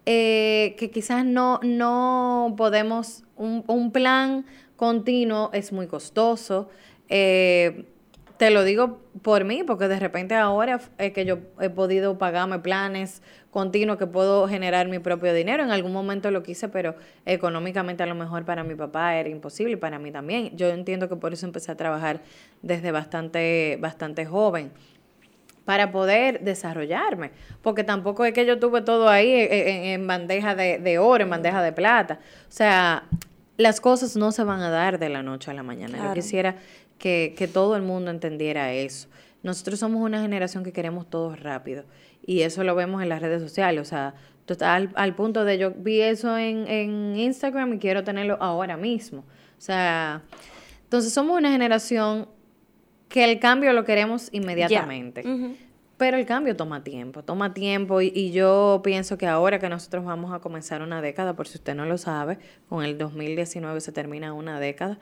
eh, 0.06 0.76
que 0.78 0.92
quizás 0.92 1.26
no, 1.26 1.60
no 1.64 2.56
podemos, 2.58 3.24
un, 3.38 3.64
un 3.68 3.92
plan 3.92 4.46
continuo 4.76 5.50
es 5.54 5.72
muy 5.74 5.88
costoso. 5.88 6.70
Eh, 7.10 7.86
te 8.44 8.50
lo 8.50 8.66
digo 8.66 9.00
por 9.22 9.46
mí, 9.46 9.64
porque 9.64 9.88
de 9.88 9.98
repente 9.98 10.36
ahora 10.36 10.82
es 10.98 11.14
que 11.14 11.24
yo 11.24 11.38
he 11.62 11.70
podido 11.70 12.18
pagarme 12.18 12.60
planes 12.60 13.22
continuos, 13.52 13.98
que 13.98 14.06
puedo 14.06 14.50
generar 14.50 14.90
mi 14.90 15.00
propio 15.00 15.34
dinero. 15.34 15.64
En 15.64 15.72
algún 15.72 15.94
momento 15.94 16.30
lo 16.30 16.44
quise, 16.44 16.68
pero 16.68 16.94
económicamente 17.26 18.04
a 18.04 18.06
lo 18.06 18.16
mejor 18.16 18.44
para 18.44 18.66
mi 18.66 18.76
papá 18.76 19.16
era 19.16 19.30
imposible 19.30 19.76
y 19.76 19.76
para 19.78 19.98
mí 19.98 20.12
también. 20.12 20.58
Yo 20.58 20.68
entiendo 20.68 21.08
que 21.08 21.16
por 21.16 21.32
eso 21.32 21.46
empecé 21.46 21.72
a 21.72 21.78
trabajar 21.78 22.20
desde 22.62 22.92
bastante, 22.92 23.78
bastante 23.80 24.26
joven 24.26 24.74
para 25.64 25.94
poder 25.94 26.42
desarrollarme, 26.42 27.32
porque 27.62 27.86
tampoco 27.86 28.26
es 28.26 28.34
que 28.34 28.46
yo 28.46 28.60
tuve 28.60 28.82
todo 28.82 29.08
ahí 29.08 29.32
en, 29.32 29.86
en 29.86 30.06
bandeja 30.06 30.54
de, 30.54 30.80
de 30.80 31.00
oro, 31.00 31.24
en 31.24 31.30
bandeja 31.30 31.64
de 31.64 31.72
plata. 31.72 32.20
O 32.50 32.52
sea, 32.52 33.04
las 33.58 33.80
cosas 33.80 34.16
no 34.16 34.32
se 34.32 34.44
van 34.44 34.62
a 34.62 34.70
dar 34.70 34.98
de 35.00 35.10
la 35.10 35.22
noche 35.22 35.52
a 35.52 35.54
la 35.54 35.64
mañana. 35.64 35.98
Yo 35.98 36.14
quisiera 36.14 36.56
que, 36.98 37.34
que 37.38 37.48
todo 37.48 37.76
el 37.76 37.82
mundo 37.82 38.12
entendiera 38.12 38.74
eso. 38.74 39.08
Nosotros 39.44 39.80
somos 39.80 40.02
una 40.02 40.22
generación 40.22 40.64
que 40.64 40.72
queremos 40.72 41.10
todo 41.10 41.36
rápido 41.36 41.84
y 42.26 42.42
eso 42.42 42.64
lo 42.64 42.76
vemos 42.76 43.02
en 43.04 43.10
las 43.10 43.22
redes 43.22 43.42
sociales. 43.42 43.82
O 43.82 43.86
sea, 43.86 44.16
tú 44.46 44.54
estás 44.54 44.88
al, 44.96 45.16
punto 45.16 45.46
de 45.46 45.58
yo 45.58 45.72
vi 45.72 46.02
eso 46.02 46.38
en, 46.38 46.68
en 46.68 47.16
Instagram 47.18 47.74
y 47.74 47.80
quiero 47.80 48.04
tenerlo 48.04 48.38
ahora 48.40 48.78
mismo. 48.78 49.20
O 49.20 49.62
sea, 49.62 50.22
entonces 50.84 51.14
somos 51.14 51.38
una 51.38 51.52
generación 51.52 52.28
que 53.10 53.24
el 53.24 53.40
cambio 53.40 53.74
lo 53.74 53.84
queremos 53.84 54.30
inmediatamente. 54.32 55.24
Pero 55.98 56.18
el 56.18 56.26
cambio 56.26 56.56
toma 56.56 56.84
tiempo, 56.84 57.24
toma 57.24 57.54
tiempo 57.54 58.02
y, 58.02 58.12
y 58.14 58.32
yo 58.32 58.82
pienso 58.84 59.18
que 59.18 59.28
ahora 59.28 59.60
que 59.60 59.70
nosotros 59.70 60.04
vamos 60.04 60.34
a 60.34 60.40
comenzar 60.40 60.82
una 60.82 61.02
década, 61.02 61.36
por 61.36 61.48
si 61.48 61.58
usted 61.58 61.76
no 61.76 61.86
lo 61.86 61.98
sabe, 61.98 62.40
con 62.68 62.84
el 62.84 62.98
2019 62.98 63.80
se 63.80 63.92
termina 63.92 64.34
una 64.34 64.60
década, 64.60 65.00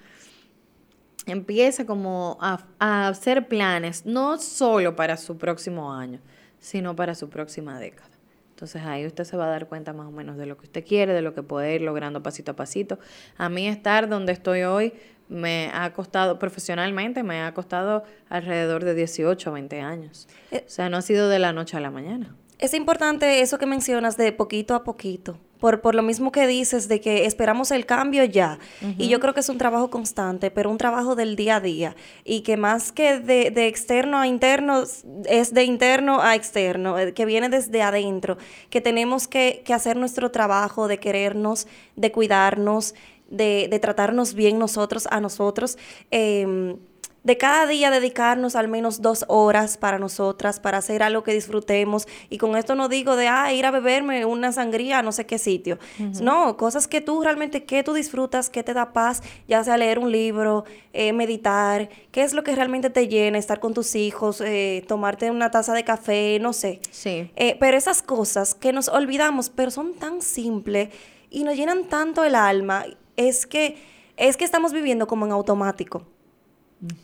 empieza 1.26 1.86
como 1.86 2.38
a, 2.42 2.66
a 2.80 3.08
hacer 3.08 3.48
planes, 3.48 4.06
no 4.06 4.38
solo 4.38 4.96
para 4.96 5.18
su 5.18 5.38
próximo 5.38 5.94
año, 5.94 6.20
sino 6.60 6.96
para 6.96 7.16
su 7.16 7.30
próxima 7.30 7.80
década. 7.80 8.10
Entonces 8.52 8.84
ahí 8.84 9.08
usted 9.08 9.24
se 9.24 9.38
va 9.38 9.46
a 9.46 9.50
dar 9.50 9.68
cuenta 9.68 9.92
más 9.92 10.08
o 10.08 10.12
menos 10.12 10.38
de 10.38 10.46
lo 10.46 10.56
que 10.56 10.66
usted 10.66 10.86
quiere, 10.86 11.14
de 11.14 11.24
lo 11.24 11.34
que 11.34 11.42
puede 11.42 11.74
ir 11.76 11.82
logrando 11.82 12.22
pasito 12.22 12.52
a 12.52 12.56
pasito. 12.56 13.00
A 13.38 13.50
mí 13.50 13.68
estar 13.68 14.08
donde 14.08 14.34
estoy 14.34 14.64
hoy 14.64 14.94
me 15.30 15.72
ha 15.74 15.94
costado, 15.94 16.38
profesionalmente, 16.38 17.24
me 17.24 17.42
ha 17.42 17.54
costado 17.54 18.04
alrededor 18.30 18.84
de 18.84 18.94
18 18.94 19.50
a 19.50 19.54
20 19.54 19.82
años. 19.82 20.28
Eh, 20.52 20.64
O 20.68 20.70
sea, 20.70 20.90
no 20.90 20.98
ha 20.98 21.02
sido 21.02 21.30
de 21.30 21.40
la 21.40 21.54
noche 21.54 21.76
a 21.78 21.80
la 21.80 21.90
mañana. 21.90 22.36
Es 22.62 22.76
importante 22.76 23.42
eso 23.42 23.58
que 23.58 23.66
mencionas 23.66 24.18
de 24.18 24.32
poquito 24.32 24.76
a 24.76 24.84
poquito. 24.84 25.40
Por, 25.60 25.82
por 25.82 25.94
lo 25.94 26.02
mismo 26.02 26.32
que 26.32 26.48
dices 26.48 26.88
de 26.88 27.02
que 27.02 27.26
esperamos 27.26 27.72
el 27.72 27.86
cambio 27.86 28.24
ya. 28.24 28.58
Y 28.98 29.10
yo 29.10 29.20
creo 29.20 29.34
que 29.36 29.42
es 29.42 29.50
un 29.50 29.60
trabajo 29.60 29.92
constante, 29.92 30.50
pero 30.50 30.72
un 30.72 30.78
trabajo 30.78 31.16
del 31.16 31.36
día 31.36 31.58
a 31.58 31.60
día. 31.60 31.96
Y 32.24 32.42
que 32.42 32.58
más 32.58 32.92
que 32.92 33.20
de, 33.20 33.52
de 33.52 33.68
externo 33.68 34.18
a 34.18 34.28
interno, 34.28 34.84
es 35.26 35.54
de 35.54 35.64
interno 35.64 36.22
a 36.22 36.36
externo, 36.36 36.98
eh, 36.98 37.14
que 37.14 37.26
viene 37.26 37.50
desde 37.50 37.82
adentro. 37.84 38.38
Que 38.72 38.82
tenemos 38.82 39.28
que, 39.28 39.62
que 39.64 39.74
hacer 39.74 39.98
nuestro 39.98 40.32
trabajo 40.32 40.88
de 40.88 41.00
querernos, 41.00 41.68
de 41.96 42.12
cuidarnos, 42.12 42.96
de, 43.30 43.68
de 43.70 43.80
tratarnos 43.80 44.34
bien 44.34 44.60
nosotros 44.60 45.08
a 45.10 45.20
nosotros. 45.20 45.78
Em, 46.12 46.78
de 47.24 47.38
cada 47.38 47.68
día 47.68 47.92
dedicarnos 47.92 48.56
al 48.56 48.68
menos 48.68 49.02
dos 49.02 49.26
horas 49.28 49.78
para 49.78 50.00
nosotras, 50.00 50.60
para 50.60 50.80
hacer 50.80 51.04
algo 51.04 51.24
que 51.24 51.34
disfrutemos. 51.34 52.08
Y 52.30 52.38
con 52.38 52.56
esto 52.56 52.76
no 52.76 52.90
digo 52.90 53.16
de, 53.16 53.28
ah, 53.28 53.54
ir 53.54 53.66
a 53.66 53.72
beberme 53.72 54.26
una 54.26 54.52
sangría 54.52 55.00
a 55.00 55.02
no 55.04 55.12
sé 55.12 55.26
qué 55.26 55.38
sitio. 55.38 55.78
No, 56.22 56.58
cosas 56.58 56.88
que 56.88 57.02
tú 57.02 57.22
realmente, 57.22 57.64
que 57.64 57.84
tú 57.84 57.94
disfrutas, 57.94 58.50
que 58.50 58.64
te 58.64 58.74
da 58.74 58.94
paz, 58.94 59.22
ya 59.48 59.64
sea 59.64 59.78
leer 59.78 60.00
un 60.00 60.12
libro, 60.12 60.66
eh, 60.94 61.14
meditar, 61.14 61.90
qué 62.12 62.24
es 62.24 62.34
lo 62.34 62.44
que 62.44 62.56
realmente 62.56 62.90
te 62.90 63.08
llena, 63.08 63.38
estar 63.38 63.60
con 63.60 63.74
tus 63.74 63.96
hijos, 63.96 64.42
eh, 64.42 64.84
tomarte 64.88 65.30
una 65.30 65.52
taza 65.52 65.74
de 65.74 65.84
café, 65.84 66.40
no 66.42 66.54
sé. 66.54 66.80
Sí. 66.90 67.32
Eh, 67.36 67.56
pero 67.60 67.78
esas 67.78 68.02
cosas 68.02 68.56
que 68.56 68.74
nos 68.74 68.90
olvidamos, 68.90 69.50
pero 69.50 69.70
son 69.70 69.94
tan 69.94 70.22
simples 70.22 70.90
y 71.30 71.44
nos 71.44 71.56
llenan 71.56 71.86
tanto 71.86 72.24
el 72.24 72.36
alma, 72.36 72.86
es 73.16 73.46
que, 73.46 73.78
es 74.18 74.38
que 74.38 74.46
estamos 74.46 74.74
viviendo 74.74 75.08
como 75.08 75.26
en 75.26 75.32
automático. 75.32 76.06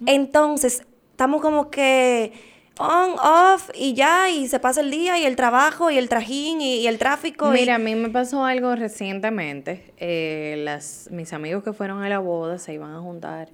Entonces, 0.05 0.83
estamos 1.11 1.41
como 1.41 1.69
que 1.69 2.33
on, 2.79 3.11
off 3.19 3.69
y 3.75 3.93
ya, 3.93 4.29
y 4.29 4.47
se 4.47 4.59
pasa 4.59 4.81
el 4.81 4.91
día 4.91 5.19
y 5.19 5.25
el 5.25 5.35
trabajo 5.35 5.89
y 5.91 5.97
el 5.97 6.09
trajín 6.09 6.61
y, 6.61 6.75
y 6.81 6.87
el 6.87 6.97
tráfico. 6.97 7.49
y- 7.49 7.59
Mira, 7.59 7.75
a 7.75 7.79
mí 7.79 7.95
me 7.95 8.09
pasó 8.09 8.43
algo 8.45 8.75
recientemente. 8.75 9.93
Eh, 9.97 10.61
las, 10.63 11.09
mis 11.11 11.33
amigos 11.33 11.63
que 11.63 11.73
fueron 11.73 12.03
a 12.03 12.09
la 12.09 12.19
boda 12.19 12.57
se 12.59 12.73
iban 12.73 12.91
a 12.93 12.99
juntar 12.99 13.49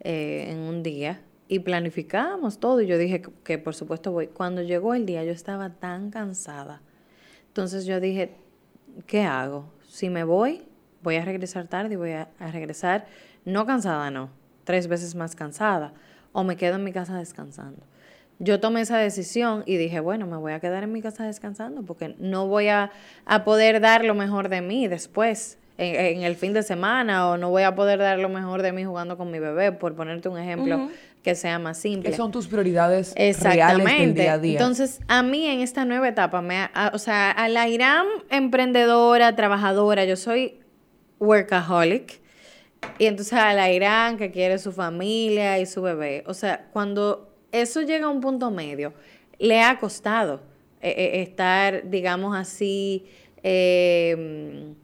eh, 0.00 0.46
en 0.50 0.58
un 0.58 0.82
día 0.82 1.22
y 1.48 1.60
planificamos 1.60 2.58
todo. 2.58 2.80
Y 2.80 2.86
yo 2.86 2.98
dije 2.98 3.22
que, 3.22 3.30
que 3.44 3.58
por 3.58 3.74
supuesto 3.74 4.12
voy. 4.12 4.26
Cuando 4.28 4.62
llegó 4.62 4.94
el 4.94 5.06
día 5.06 5.24
yo 5.24 5.32
estaba 5.32 5.70
tan 5.70 6.10
cansada. 6.10 6.82
Entonces 7.48 7.86
yo 7.86 8.00
dije, 8.00 8.34
¿qué 9.06 9.22
hago? 9.22 9.72
Si 9.88 10.10
me 10.10 10.24
voy, 10.24 10.62
voy 11.02 11.16
a 11.16 11.24
regresar 11.24 11.68
tarde 11.68 11.94
y 11.94 11.96
voy 11.96 12.10
a, 12.12 12.28
a 12.40 12.50
regresar 12.50 13.06
no 13.44 13.64
cansada, 13.66 14.10
no, 14.10 14.30
tres 14.64 14.88
veces 14.88 15.14
más 15.14 15.36
cansada. 15.36 15.92
O 16.32 16.42
me 16.42 16.56
quedo 16.56 16.76
en 16.76 16.84
mi 16.84 16.92
casa 16.92 17.16
descansando. 17.16 17.82
Yo 18.40 18.58
tomé 18.58 18.80
esa 18.80 18.98
decisión 18.98 19.62
y 19.66 19.76
dije, 19.76 20.00
bueno, 20.00 20.26
me 20.26 20.36
voy 20.36 20.52
a 20.52 20.58
quedar 20.58 20.82
en 20.82 20.90
mi 20.92 21.00
casa 21.00 21.24
descansando 21.24 21.82
porque 21.82 22.16
no 22.18 22.48
voy 22.48 22.66
a, 22.68 22.90
a 23.26 23.44
poder 23.44 23.80
dar 23.80 24.04
lo 24.04 24.14
mejor 24.16 24.48
de 24.48 24.60
mí 24.60 24.88
después, 24.88 25.56
en, 25.78 26.16
en 26.18 26.22
el 26.24 26.34
fin 26.34 26.52
de 26.52 26.64
semana, 26.64 27.28
o 27.28 27.36
no 27.36 27.50
voy 27.50 27.62
a 27.62 27.76
poder 27.76 28.00
dar 28.00 28.18
lo 28.18 28.28
mejor 28.28 28.62
de 28.62 28.72
mí 28.72 28.84
jugando 28.84 29.16
con 29.16 29.30
mi 29.30 29.38
bebé, 29.38 29.70
por 29.70 29.94
ponerte 29.94 30.28
un 30.28 30.36
ejemplo 30.38 30.88
que 31.22 31.36
sea 31.36 31.60
más 31.60 31.78
simple. 31.78 32.10
¿Qué 32.10 32.16
son 32.16 32.32
tus 32.32 32.48
prioridades 32.48 33.12
Exactamente. 33.16 33.84
reales 33.84 33.98
del 34.06 34.14
día 34.14 34.32
a 34.32 34.38
día? 34.38 34.52
Entonces, 34.58 35.00
a 35.06 35.22
mí 35.22 35.46
en 35.46 35.60
esta 35.60 35.84
nueva 35.84 36.08
etapa, 36.08 36.42
me, 36.42 36.56
ha- 36.58 36.70
a- 36.74 36.90
o 36.92 36.98
sea, 36.98 37.30
a 37.30 37.48
la 37.48 37.68
Irán 37.68 38.06
emprendedora, 38.30 39.36
trabajadora, 39.36 40.04
yo 40.04 40.16
soy 40.16 40.58
workaholic. 41.20 42.20
Y 42.98 43.06
entonces 43.06 43.34
a 43.34 43.52
la 43.54 43.70
Irán 43.70 44.16
que 44.16 44.30
quiere 44.30 44.58
su 44.58 44.72
familia 44.72 45.58
y 45.58 45.66
su 45.66 45.82
bebé. 45.82 46.24
O 46.26 46.34
sea, 46.34 46.68
cuando 46.72 47.34
eso 47.52 47.82
llega 47.82 48.06
a 48.06 48.10
un 48.10 48.20
punto 48.20 48.50
medio, 48.50 48.94
le 49.38 49.62
ha 49.62 49.78
costado 49.78 50.42
eh, 50.80 50.90
eh, 50.90 51.22
estar, 51.22 51.88
digamos 51.88 52.36
así, 52.36 53.06
eh, 53.42 54.74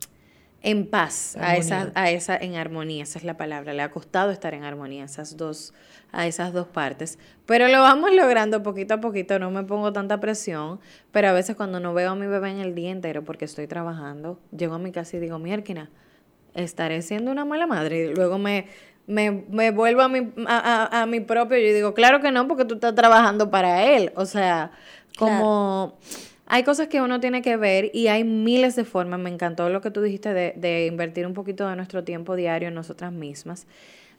en 0.62 0.86
paz, 0.86 1.36
a 1.40 1.56
esa, 1.56 1.90
a 1.94 2.10
esa, 2.10 2.36
en 2.36 2.56
armonía, 2.56 3.04
esa 3.04 3.18
es 3.18 3.24
la 3.24 3.36
palabra. 3.36 3.72
Le 3.72 3.82
ha 3.82 3.90
costado 3.90 4.30
estar 4.30 4.52
en 4.52 4.64
armonía 4.64 5.04
esas 5.04 5.36
dos, 5.36 5.72
a 6.12 6.26
esas 6.26 6.52
dos 6.52 6.68
partes. 6.68 7.18
Pero 7.46 7.68
lo 7.68 7.80
vamos 7.80 8.12
logrando 8.14 8.62
poquito 8.62 8.94
a 8.94 9.00
poquito, 9.00 9.38
no 9.38 9.50
me 9.50 9.64
pongo 9.64 9.92
tanta 9.92 10.20
presión. 10.20 10.78
Pero 11.12 11.28
a 11.28 11.32
veces 11.32 11.56
cuando 11.56 11.80
no 11.80 11.94
veo 11.94 12.10
a 12.10 12.14
mi 12.14 12.26
bebé 12.26 12.50
en 12.50 12.58
el 12.58 12.74
día 12.74 12.90
entero 12.90 13.24
porque 13.24 13.46
estoy 13.46 13.66
trabajando, 13.66 14.38
llego 14.56 14.74
a 14.74 14.78
mi 14.78 14.92
casa 14.92 15.16
y 15.16 15.20
digo, 15.20 15.38
Mierkina, 15.38 15.90
estaré 16.54 17.02
siendo 17.02 17.30
una 17.30 17.44
mala 17.44 17.66
madre. 17.66 18.06
Y 18.10 18.14
luego 18.14 18.38
me, 18.38 18.66
me, 19.06 19.30
me 19.50 19.70
vuelvo 19.70 20.02
a 20.02 20.08
mi, 20.08 20.18
a, 20.46 20.88
a- 20.92 21.02
a 21.02 21.06
mi 21.06 21.20
propio 21.20 21.58
y 21.58 21.72
digo, 21.72 21.94
claro 21.94 22.20
que 22.20 22.30
no, 22.32 22.46
porque 22.48 22.64
tú 22.64 22.74
estás 22.74 22.94
trabajando 22.94 23.50
para 23.50 23.84
él. 23.96 24.12
O 24.16 24.26
sea, 24.26 24.72
como 25.18 25.98
hay 26.46 26.62
cosas 26.64 26.88
que 26.88 27.00
uno 27.00 27.20
tiene 27.20 27.42
que 27.42 27.56
ver 27.56 27.90
y 27.94 28.08
hay 28.08 28.24
miles 28.24 28.74
de 28.76 28.84
formas. 28.84 29.20
Me 29.20 29.30
encantó 29.30 29.68
lo 29.68 29.80
que 29.80 29.90
tú 29.90 30.02
dijiste 30.02 30.32
de, 30.34 30.54
de 30.56 30.86
invertir 30.86 31.26
un 31.26 31.34
poquito 31.34 31.68
de 31.68 31.76
nuestro 31.76 32.04
tiempo 32.04 32.34
diario 32.36 32.68
en 32.68 32.74
nosotras 32.74 33.12
mismas. 33.12 33.66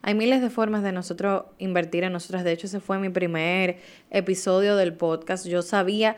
Hay 0.03 0.15
miles 0.15 0.41
de 0.41 0.49
formas 0.49 0.81
de 0.81 0.91
nosotros 0.91 1.43
invertir 1.59 2.03
en 2.03 2.13
nosotras. 2.13 2.43
De 2.43 2.51
hecho, 2.51 2.65
ese 2.67 2.79
fue 2.79 2.97
mi 2.97 3.09
primer 3.09 3.77
episodio 4.09 4.75
del 4.75 4.93
podcast. 4.93 5.45
Yo 5.45 5.61
sabía 5.61 6.17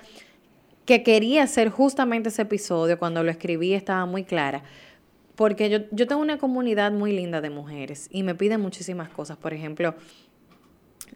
que 0.85 1.03
quería 1.03 1.43
hacer 1.43 1.69
justamente 1.69 2.29
ese 2.29 2.43
episodio. 2.43 2.97
Cuando 2.99 3.23
lo 3.23 3.31
escribí 3.31 3.73
estaba 3.73 4.05
muy 4.05 4.23
clara. 4.23 4.63
Porque 5.35 5.69
yo, 5.69 5.79
yo 5.91 6.07
tengo 6.07 6.21
una 6.21 6.37
comunidad 6.37 6.91
muy 6.91 7.11
linda 7.11 7.41
de 7.41 7.49
mujeres 7.49 8.07
y 8.11 8.23
me 8.23 8.35
piden 8.35 8.61
muchísimas 8.61 9.09
cosas. 9.09 9.37
Por 9.37 9.53
ejemplo, 9.53 9.95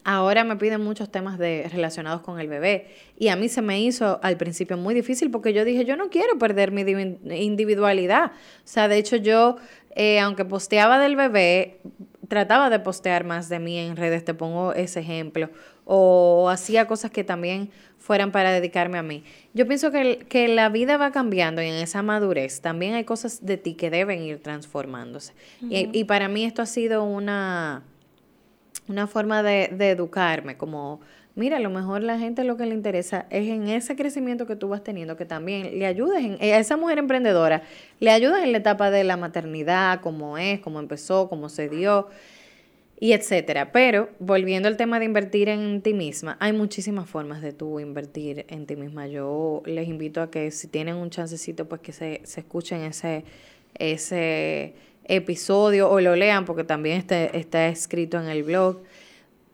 ahora 0.04 0.44
me 0.44 0.56
piden 0.56 0.82
muchos 0.82 1.12
temas 1.12 1.38
de, 1.38 1.70
relacionados 1.72 2.22
con 2.22 2.40
el 2.40 2.48
bebé. 2.48 2.88
Y 3.18 3.28
a 3.28 3.36
mí 3.36 3.50
se 3.50 3.62
me 3.62 3.80
hizo 3.82 4.20
al 4.24 4.38
principio 4.38 4.78
muy 4.78 4.96
difícil 4.96 5.30
porque 5.30 5.54
yo 5.54 5.66
dije, 5.66 5.86
yo 5.86 5.96
no 5.96 6.10
quiero 6.10 6.38
perder 6.38 6.72
mi 6.72 6.84
divi- 6.84 7.18
individualidad. 7.40 8.32
O 8.32 8.32
sea, 8.64 8.88
de 8.88 8.98
hecho 8.98 9.18
yo, 9.18 9.58
eh, 9.96 10.20
aunque 10.20 10.46
posteaba 10.46 11.00
del 11.00 11.16
bebé, 11.16 11.80
trataba 12.28 12.70
de 12.70 12.80
postear 12.80 13.24
más 13.24 13.50
de 13.50 13.60
mí 13.60 13.78
en 13.78 13.96
redes, 13.96 14.26
te 14.26 14.34
pongo 14.34 14.74
ese 14.74 15.02
ejemplo. 15.02 15.50
O 15.90 16.50
hacía 16.50 16.86
cosas 16.86 17.12
que 17.12 17.24
también 17.24 17.72
fueran 17.98 18.32
para 18.32 18.52
dedicarme 18.52 18.98
a 18.98 19.04
mí. 19.04 19.24
Yo 19.54 19.68
pienso 19.68 19.92
que, 19.92 20.20
que 20.30 20.48
la 20.48 20.70
vida 20.70 20.98
va 20.98 21.12
cambiando 21.12 21.62
y 21.62 21.68
en 21.68 21.76
esa 21.76 22.02
madurez 22.02 22.62
también 22.62 22.94
hay 22.94 23.06
cosas 23.06 23.46
de 23.46 23.58
ti 23.58 23.74
que 23.74 23.90
deben 23.90 24.22
ir 24.22 24.42
transformándose. 24.42 25.34
y, 25.62 25.90
y 25.98 26.04
para 26.04 26.28
mí 26.28 26.44
esto 26.44 26.62
ha 26.62 26.66
sido 26.66 27.04
una 27.04 27.84
una 28.88 29.06
forma 29.06 29.44
de, 29.44 29.70
de 29.74 29.90
educarme, 29.90 30.56
como 30.56 31.02
Mira, 31.38 31.58
a 31.58 31.60
lo 31.60 31.70
mejor 31.70 32.02
la 32.02 32.18
gente 32.18 32.44
lo 32.44 32.58
que 32.58 32.66
le 32.66 32.74
interesa 32.74 33.28
es 33.30 33.48
en 33.48 33.68
ese 33.68 33.96
crecimiento 33.96 34.48
que 34.48 34.56
tú 34.56 34.70
vas 34.70 34.84
teniendo, 34.84 35.18
que 35.18 35.26
también 35.26 35.78
le 35.78 35.86
ayudes 35.86 36.26
en, 36.26 36.34
a 36.42 36.58
esa 36.58 36.78
mujer 36.78 36.98
emprendedora, 36.98 37.62
le 38.00 38.10
ayudas 38.10 38.44
en 38.44 38.54
la 38.54 38.58
etapa 38.58 38.90
de 38.90 39.04
la 39.04 39.18
maternidad, 39.18 40.02
cómo 40.02 40.40
es, 40.40 40.60
cómo 40.62 40.80
empezó, 40.80 41.30
cómo 41.30 41.48
se 41.48 41.70
dio 41.70 42.08
y 43.00 43.14
etcétera. 43.14 43.72
Pero 43.72 44.10
volviendo 44.20 44.68
al 44.68 44.78
tema 44.78 45.00
de 45.00 45.06
invertir 45.06 45.50
en 45.50 45.82
ti 45.82 45.94
misma, 45.94 46.38
hay 46.40 46.54
muchísimas 46.54 47.10
formas 47.10 47.42
de 47.42 47.54
tú 47.54 47.80
invertir 47.80 48.46
en 48.50 48.66
ti 48.66 48.76
misma. 48.76 49.08
Yo 49.08 49.62
les 49.66 49.88
invito 49.88 50.22
a 50.22 50.32
que 50.32 50.52
si 50.52 50.68
tienen 50.68 50.96
un 50.96 51.10
chancecito, 51.10 51.68
pues 51.68 51.82
que 51.82 51.92
se, 51.92 52.22
se 52.24 52.42
escuchen 52.42 52.82
ese, 52.82 53.24
ese 53.76 54.74
episodio 55.06 55.90
o 55.90 56.02
lo 56.02 56.16
lean, 56.16 56.46
porque 56.46 56.64
también 56.64 56.98
está, 56.98 57.26
está 57.26 57.68
escrito 57.68 58.20
en 58.20 58.28
el 58.28 58.44
blog, 58.44 58.82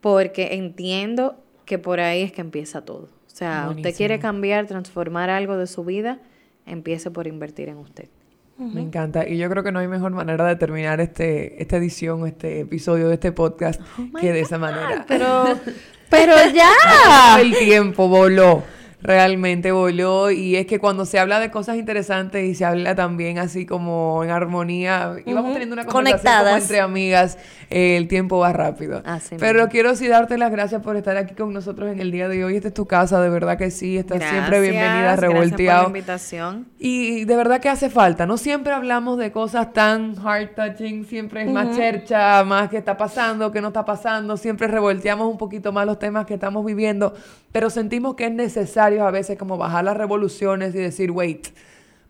porque 0.01 0.55
entiendo 0.55 1.37
que 1.65 1.77
por 1.77 1.99
ahí 1.99 2.23
es 2.23 2.31
que 2.31 2.41
empieza 2.41 2.83
todo. 2.83 3.09
O 3.27 3.35
sea, 3.35 3.69
usted 3.75 3.95
quiere 3.95 4.19
cambiar, 4.19 4.67
transformar 4.67 5.29
algo 5.29 5.57
de 5.57 5.65
su 5.65 5.83
vida, 5.83 6.19
empiece 6.65 7.09
por 7.09 7.25
invertir 7.25 7.67
en 7.67 7.77
usted. 7.77 8.07
Me 8.57 8.81
encanta. 8.81 9.27
Y 9.27 9.37
yo 9.37 9.49
creo 9.49 9.63
que 9.63 9.71
no 9.71 9.79
hay 9.79 9.87
mejor 9.87 10.11
manera 10.11 10.45
de 10.45 10.55
terminar 10.55 11.01
este, 11.01 11.61
esta 11.61 11.77
edición, 11.77 12.27
este 12.27 12.61
episodio 12.61 13.07
de 13.07 13.15
este 13.15 13.31
podcast 13.31 13.81
Oh 13.97 14.19
que 14.19 14.31
de 14.31 14.41
esa 14.41 14.57
manera. 14.57 15.05
Pero, 15.07 15.45
pero 16.09 16.33
ya. 16.53 17.39
El 17.39 17.57
tiempo 17.57 18.07
voló. 18.07 18.63
Realmente 19.03 19.73
voló 19.73 20.31
y 20.31 20.55
es 20.55 20.65
que 20.65 20.79
cuando 20.79 21.05
se 21.05 21.19
habla 21.19 21.41
de 21.41 21.51
cosas 21.51 21.75
interesantes 21.75 22.45
y 22.47 22.55
se 22.55 22.63
habla 22.63 22.95
también 22.95 23.37
así 23.37 23.65
como 23.65 24.23
en 24.23 24.29
armonía 24.29 25.17
y 25.25 25.33
vamos 25.33 25.51
teniendo 25.51 25.73
una 25.73 25.85
conversación 25.85 26.45
como 26.45 26.55
entre 26.55 26.79
amigas, 26.79 27.37
eh, 27.69 27.97
el 27.97 28.07
tiempo 28.07 28.39
va 28.39 28.53
rápido. 28.53 29.01
Así 29.03 29.35
Pero 29.37 29.59
mismo. 29.59 29.71
quiero 29.71 29.95
sí 29.97 30.07
darte 30.07 30.37
las 30.37 30.51
gracias 30.51 30.81
por 30.81 30.95
estar 30.95 31.17
aquí 31.17 31.35
con 31.35 31.51
nosotros 31.51 31.91
en 31.91 31.99
el 31.99 32.11
día 32.11 32.29
de 32.29 32.45
hoy. 32.45 32.55
Esta 32.55 32.69
es 32.69 32.73
tu 32.73 32.85
casa, 32.85 33.19
de 33.19 33.29
verdad 33.29 33.57
que 33.57 33.71
sí. 33.71 33.97
Estás 33.97 34.23
siempre 34.23 34.61
bienvenida, 34.61 35.01
Gracias 35.01 35.19
por 35.19 35.33
revolteado. 35.33 35.81
la 35.81 35.87
invitación. 35.87 36.67
Y 36.79 37.25
de 37.25 37.35
verdad 37.35 37.59
que 37.59 37.67
hace 37.67 37.89
falta. 37.89 38.25
No 38.25 38.37
siempre 38.37 38.71
hablamos 38.71 39.17
de 39.17 39.33
cosas 39.33 39.73
tan 39.73 40.15
heart 40.15 40.55
touching. 40.55 41.05
Siempre 41.05 41.43
es 41.43 41.49
más 41.51 41.75
chercha, 41.75 42.41
más 42.45 42.69
qué 42.69 42.77
está 42.77 42.95
pasando, 42.95 43.51
qué 43.51 43.59
no 43.59 43.67
está 43.67 43.83
pasando. 43.83 44.37
Siempre 44.37 44.67
revolteamos 44.67 45.29
un 45.29 45.37
poquito 45.37 45.73
más 45.73 45.85
los 45.85 45.99
temas 45.99 46.25
que 46.25 46.35
estamos 46.35 46.63
viviendo. 46.63 47.13
Pero 47.51 47.69
sentimos 47.69 48.15
que 48.15 48.25
es 48.27 48.31
necesario 48.31 48.92
a 49.01 49.11
veces 49.11 49.37
como 49.37 49.57
bajar 49.57 49.83
las 49.85 49.97
revoluciones 49.97 50.73
y 50.75 50.77
decir, 50.79 51.11
wait, 51.11 51.47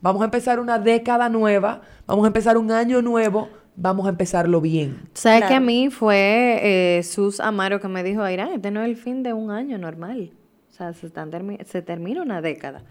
vamos 0.02 0.22
a 0.22 0.26
empezar 0.26 0.60
una 0.60 0.80
década 0.80 1.30
nueva, 1.30 1.82
vamos 2.08 2.24
a 2.26 2.28
empezar 2.28 2.58
un 2.58 2.72
año 2.72 3.02
nuevo, 3.02 3.50
vamos 3.76 4.06
a 4.06 4.10
empezarlo 4.10 4.62
bien. 4.62 4.98
¿Sabes 5.14 5.40
que 5.40 5.46
a 5.46 5.48
Claro. 5.50 5.66
mí 5.66 5.90
fue 5.90 6.60
eh, 6.98 7.04
Sus 7.04 7.40
Amaro 7.40 7.80
que 7.80 7.88
me 7.88 8.04
dijo, 8.04 8.28
Irán, 8.28 8.50
este 8.54 8.72
no 8.72 8.82
es 8.82 8.88
el 8.90 8.96
fin 8.96 9.24
de 9.24 9.34
un 9.34 9.52
año 9.52 9.78
normal. 9.78 10.32
O 10.72 10.74
sea, 10.76 10.94
se, 10.94 11.08
están 11.08 11.32
termi- 11.32 11.64
se 11.66 11.82
termina 11.82 12.22
una 12.22 12.42
década. 12.42 12.84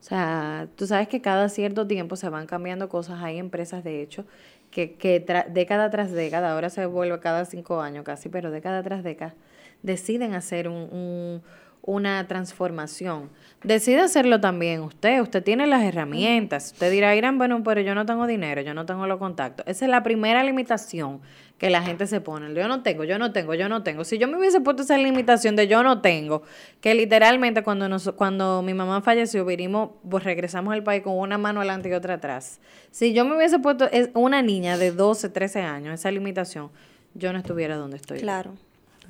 O 0.00 0.02
sea, 0.06 0.68
tú 0.76 0.86
sabes 0.86 1.08
que 1.08 1.20
cada 1.20 1.48
cierto 1.48 1.86
tiempo 1.86 2.16
se 2.16 2.28
van 2.28 2.46
cambiando 2.46 2.88
cosas. 2.88 3.22
Hay 3.22 3.38
empresas, 3.38 3.82
de 3.84 4.02
hecho, 4.02 4.24
que, 4.70 4.92
que 4.94 5.24
tra- 5.24 5.46
década 5.48 5.90
tras 5.90 6.12
década, 6.12 6.52
ahora 6.52 6.68
se 6.68 6.84
vuelve 6.86 7.18
cada 7.20 7.44
cinco 7.44 7.80
años 7.80 8.04
casi, 8.04 8.28
pero 8.28 8.50
década 8.50 8.82
tras 8.82 9.02
década, 9.02 9.34
deciden 9.82 10.34
hacer 10.34 10.68
un, 10.68 10.74
un- 10.92 11.42
una 11.86 12.26
transformación. 12.26 13.30
Decide 13.62 14.00
hacerlo 14.00 14.40
también 14.40 14.80
usted. 14.80 15.20
Usted 15.20 15.42
tiene 15.42 15.66
las 15.66 15.82
herramientas. 15.82 16.72
Usted 16.72 16.90
dirá, 16.90 17.14
Irán, 17.14 17.36
bueno, 17.36 17.62
pero 17.62 17.82
yo 17.82 17.94
no 17.94 18.06
tengo 18.06 18.26
dinero, 18.26 18.62
yo 18.62 18.72
no 18.72 18.86
tengo 18.86 19.06
los 19.06 19.18
contactos. 19.18 19.66
Esa 19.66 19.84
es 19.84 19.90
la 19.90 20.02
primera 20.02 20.42
limitación 20.42 21.20
que 21.58 21.68
la 21.70 21.82
gente 21.82 22.06
se 22.06 22.20
pone. 22.20 22.52
Yo 22.54 22.68
no 22.68 22.82
tengo, 22.82 23.04
yo 23.04 23.18
no 23.18 23.32
tengo, 23.32 23.54
yo 23.54 23.68
no 23.68 23.82
tengo. 23.82 24.04
Si 24.04 24.18
yo 24.18 24.28
me 24.28 24.38
hubiese 24.38 24.60
puesto 24.60 24.82
esa 24.82 24.96
limitación 24.96 25.56
de 25.56 25.68
yo 25.68 25.82
no 25.82 26.00
tengo, 26.00 26.42
que 26.80 26.94
literalmente 26.94 27.62
cuando, 27.62 27.88
nos, 27.88 28.10
cuando 28.12 28.62
mi 28.62 28.72
mamá 28.72 29.02
falleció, 29.02 29.44
vinimos, 29.44 29.90
pues 30.08 30.24
regresamos 30.24 30.72
al 30.72 30.82
país 30.82 31.02
con 31.02 31.18
una 31.18 31.36
mano 31.36 31.60
adelante 31.60 31.90
y 31.90 31.92
otra 31.92 32.14
atrás. 32.14 32.60
Si 32.90 33.12
yo 33.12 33.26
me 33.26 33.36
hubiese 33.36 33.58
puesto 33.58 33.90
es 33.90 34.08
una 34.14 34.40
niña 34.40 34.78
de 34.78 34.90
12, 34.90 35.28
13 35.28 35.60
años, 35.60 35.94
esa 35.94 36.10
limitación, 36.10 36.70
yo 37.14 37.32
no 37.32 37.38
estuviera 37.38 37.76
donde 37.76 37.96
estoy. 37.98 38.20
Claro. 38.20 38.54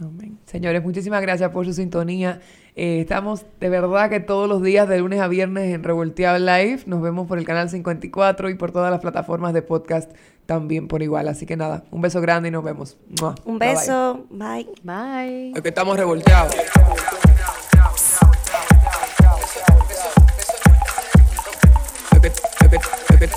Amén. 0.00 0.38
Señores, 0.46 0.83
muchísimas 0.83 1.22
gracias 1.22 1.50
por 1.50 1.64
su 1.64 1.72
sintonía. 1.72 2.40
Eh, 2.74 3.00
estamos 3.00 3.46
de 3.61 3.68
verdad 3.68 4.11
que 4.11 4.18
todos 4.20 4.48
los 4.48 4.62
días 4.62 4.88
de 4.88 4.98
lunes 4.98 5.20
a 5.20 5.28
viernes 5.28 5.72
en 5.72 5.85
Revolteado 5.85 6.38
Live. 6.38 6.80
Nos 6.87 7.00
vemos 7.00 7.28
por 7.28 7.38
el 7.38 7.44
canal 7.44 7.70
54 7.70 8.50
y 8.50 8.54
por 8.54 8.72
todas 8.72 8.90
las 8.90 9.00
plataformas 9.00 9.52
de 9.54 9.62
podcast 9.62 10.11
también 10.46 10.88
por 10.88 11.02
igual. 11.02 11.28
Así 11.28 11.46
que 11.46 11.57
nada, 11.57 11.85
un 11.90 12.00
beso 12.00 12.20
grande 12.20 12.48
y 12.48 12.52
nos 12.52 12.64
vemos. 12.64 12.96
¡Mua! 13.20 13.35
Un 13.44 13.59
Bye, 13.59 13.68
bye. 13.68 13.76
beso. 13.76 14.26
Bye. 14.30 14.68
Bye. 14.83 15.52
Es 15.54 15.62
que 15.62 15.68
estamos 15.68 15.96
revolteados. 15.96 16.54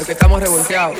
Estamos 0.07 0.39
revolteados. 0.39 0.97